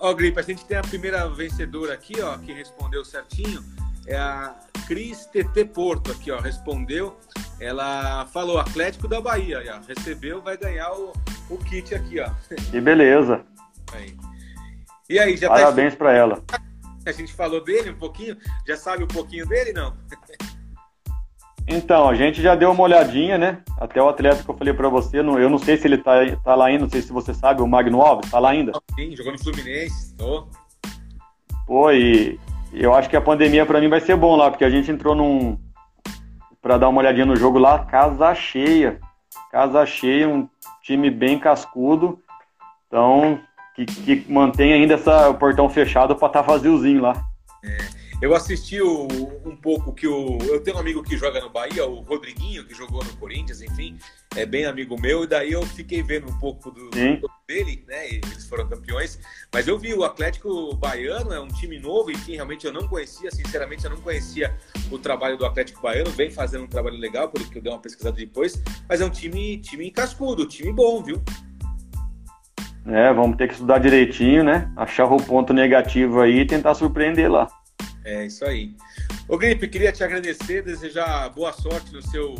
[0.00, 3.62] Ó, Gripe, a gente tem a primeira vencedora aqui, ó, que respondeu certinho.
[4.06, 4.54] É a
[4.86, 7.16] Cris TT Porto aqui, ó, respondeu.
[7.60, 9.80] Ela falou Atlético da Bahia, já.
[9.86, 11.12] recebeu, vai ganhar o,
[11.50, 12.30] o kit aqui, ó.
[12.70, 13.42] Que beleza.
[13.92, 14.16] Aí.
[15.08, 15.98] E aí, já tá Parabéns tá...
[15.98, 16.42] para ela.
[17.06, 18.36] A gente falou dele um pouquinho,
[18.66, 19.96] já sabe um pouquinho dele, não?
[21.68, 23.62] Então, a gente já deu uma olhadinha, né?
[23.80, 26.54] Até o atleta que eu falei para você, eu não sei se ele tá, tá
[26.56, 28.72] lá ainda, não sei se você sabe, o Magno Alves, tá lá ainda?
[28.96, 30.48] Sim, jogou no Fluminense, tô.
[31.64, 32.38] Pô, e
[32.72, 35.14] eu acho que a pandemia para mim vai ser bom lá, porque a gente entrou
[35.14, 35.58] num.
[36.60, 39.00] para dar uma olhadinha no jogo lá, casa cheia.
[39.50, 40.48] Casa cheia, um
[40.82, 42.20] time bem cascudo.
[42.86, 43.40] Então,
[43.76, 47.24] que, que mantém ainda essa, o portão fechado para estar tá vaziozinho lá.
[47.62, 48.06] É.
[48.20, 49.06] Eu assisti o,
[49.44, 50.38] um pouco que o.
[50.40, 53.98] Eu tenho um amigo que joga no Bahia, o Rodriguinho, que jogou no Corinthians, enfim,
[54.34, 58.08] é bem amigo meu, e daí eu fiquei vendo um pouco do, do dele, né?
[58.08, 59.18] Eles foram campeões.
[59.52, 63.30] Mas eu vi o Atlético Baiano, é um time novo, enfim, realmente eu não conhecia,
[63.30, 64.56] sinceramente, eu não conhecia
[64.90, 67.80] o trabalho do Atlético Baiano, vem fazendo um trabalho legal, pelo que eu dei uma
[67.80, 71.22] pesquisada depois, mas é um time, time cascudo, time bom, viu?
[72.88, 74.70] É, vamos ter que estudar direitinho, né?
[74.76, 77.48] Achar o ponto negativo aí e tentar surpreender lá.
[78.04, 78.74] É isso aí.
[79.28, 82.34] Ô Gripe, queria te agradecer, desejar boa sorte no seu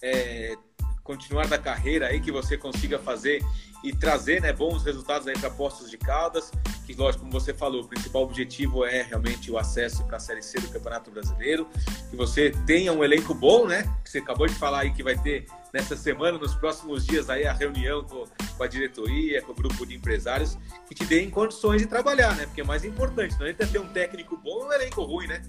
[0.00, 0.54] é,
[1.02, 3.42] continuar da carreira aí, que você consiga fazer
[3.82, 6.50] e trazer né, bons resultados para Postos de Caldas,
[6.84, 10.42] que lógico, como você falou, o principal objetivo é realmente o acesso para a Série
[10.42, 11.68] C do Campeonato Brasileiro,
[12.10, 13.82] que você tenha um elenco bom, né?
[14.02, 17.46] Que você acabou de falar aí que vai ter nessa semana, nos próximos dias aí
[17.46, 18.24] a reunião com,
[18.56, 22.46] com a diretoria, com o grupo de empresários, que te deem condições de trabalhar, né?
[22.46, 25.42] Porque é mais importante, não é ter um técnico bom e um elenco ruim, né?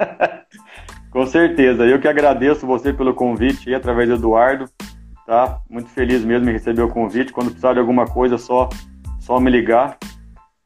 [1.10, 1.84] com certeza.
[1.84, 4.68] Eu que agradeço você pelo convite aí, através do Eduardo
[5.26, 5.60] tá?
[5.68, 7.32] Muito feliz mesmo em receber o convite.
[7.32, 8.68] Quando precisar de alguma coisa, só
[9.20, 9.98] só me ligar.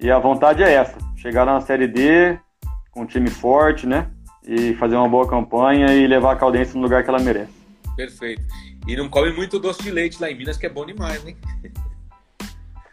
[0.00, 2.38] E a vontade é essa: chegar na Série D
[2.90, 4.10] com um time forte, né?
[4.44, 7.52] E fazer uma boa campanha e levar a Caldense no lugar que ela merece.
[7.96, 8.42] Perfeito.
[8.86, 11.36] E não come muito doce de leite lá em Minas, que é bom demais, hein?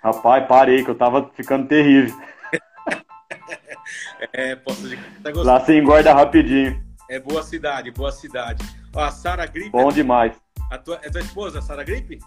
[0.04, 2.14] Rapaz, parei, que eu tava ficando terrível.
[4.34, 6.84] é, posso dizer que tá Lá se engorda rapidinho.
[7.10, 8.64] É boa cidade, boa cidade.
[8.94, 9.70] Ó, a Sara Gripe.
[9.70, 10.34] Bom demais.
[10.72, 12.20] A tua, é tua esposa, Sara Gripe?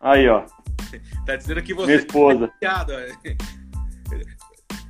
[0.00, 0.44] Aí, ó.
[1.26, 1.86] tá dizendo que você.
[1.86, 2.50] Minha esposa.
[2.60, 3.36] É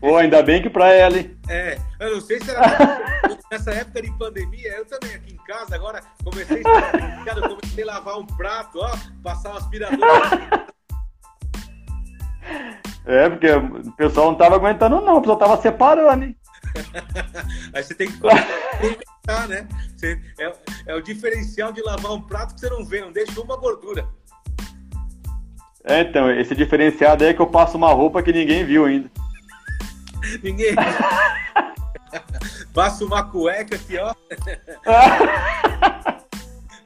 [0.00, 1.38] Pô, ainda bem que pra ela, hein?
[1.48, 2.60] É, eu não sei se era
[3.52, 8.18] nessa época de pandemia, eu também aqui em casa, agora comecei a, comecei a lavar
[8.18, 8.90] um prato, ó,
[9.22, 10.08] passar um aspirador.
[13.04, 16.36] É, porque o pessoal não tava aguentando, não, o pessoal tava separando, hein?
[17.72, 18.18] Aí você tem que
[19.22, 19.66] tá, né?
[19.96, 20.52] Você, é,
[20.86, 24.06] é, o diferencial de lavar um prato que você não vê, não deixa uma gordura.
[25.84, 29.10] É, então, esse diferenciado aí é que eu passo uma roupa que ninguém viu ainda.
[30.42, 30.74] ninguém
[32.72, 34.14] Passo uma cueca aqui, ó.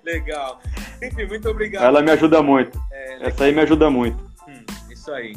[0.04, 0.60] Legal.
[1.02, 1.84] Enfim, muito obrigado.
[1.84, 2.80] Ela me ajuda muito.
[2.92, 4.18] É, Essa aí me ajuda muito.
[4.48, 5.34] Hum, isso aí.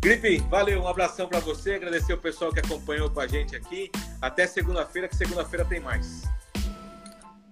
[0.00, 3.90] Gripe, valeu, um abração para você, agradecer o pessoal que acompanhou com a gente aqui.
[4.22, 6.22] Até segunda-feira, que segunda-feira tem mais.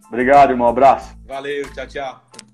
[0.06, 0.66] Obrigado, irmão.
[0.66, 1.14] Um abraço.
[1.26, 2.47] Valeu, tchau, tchau.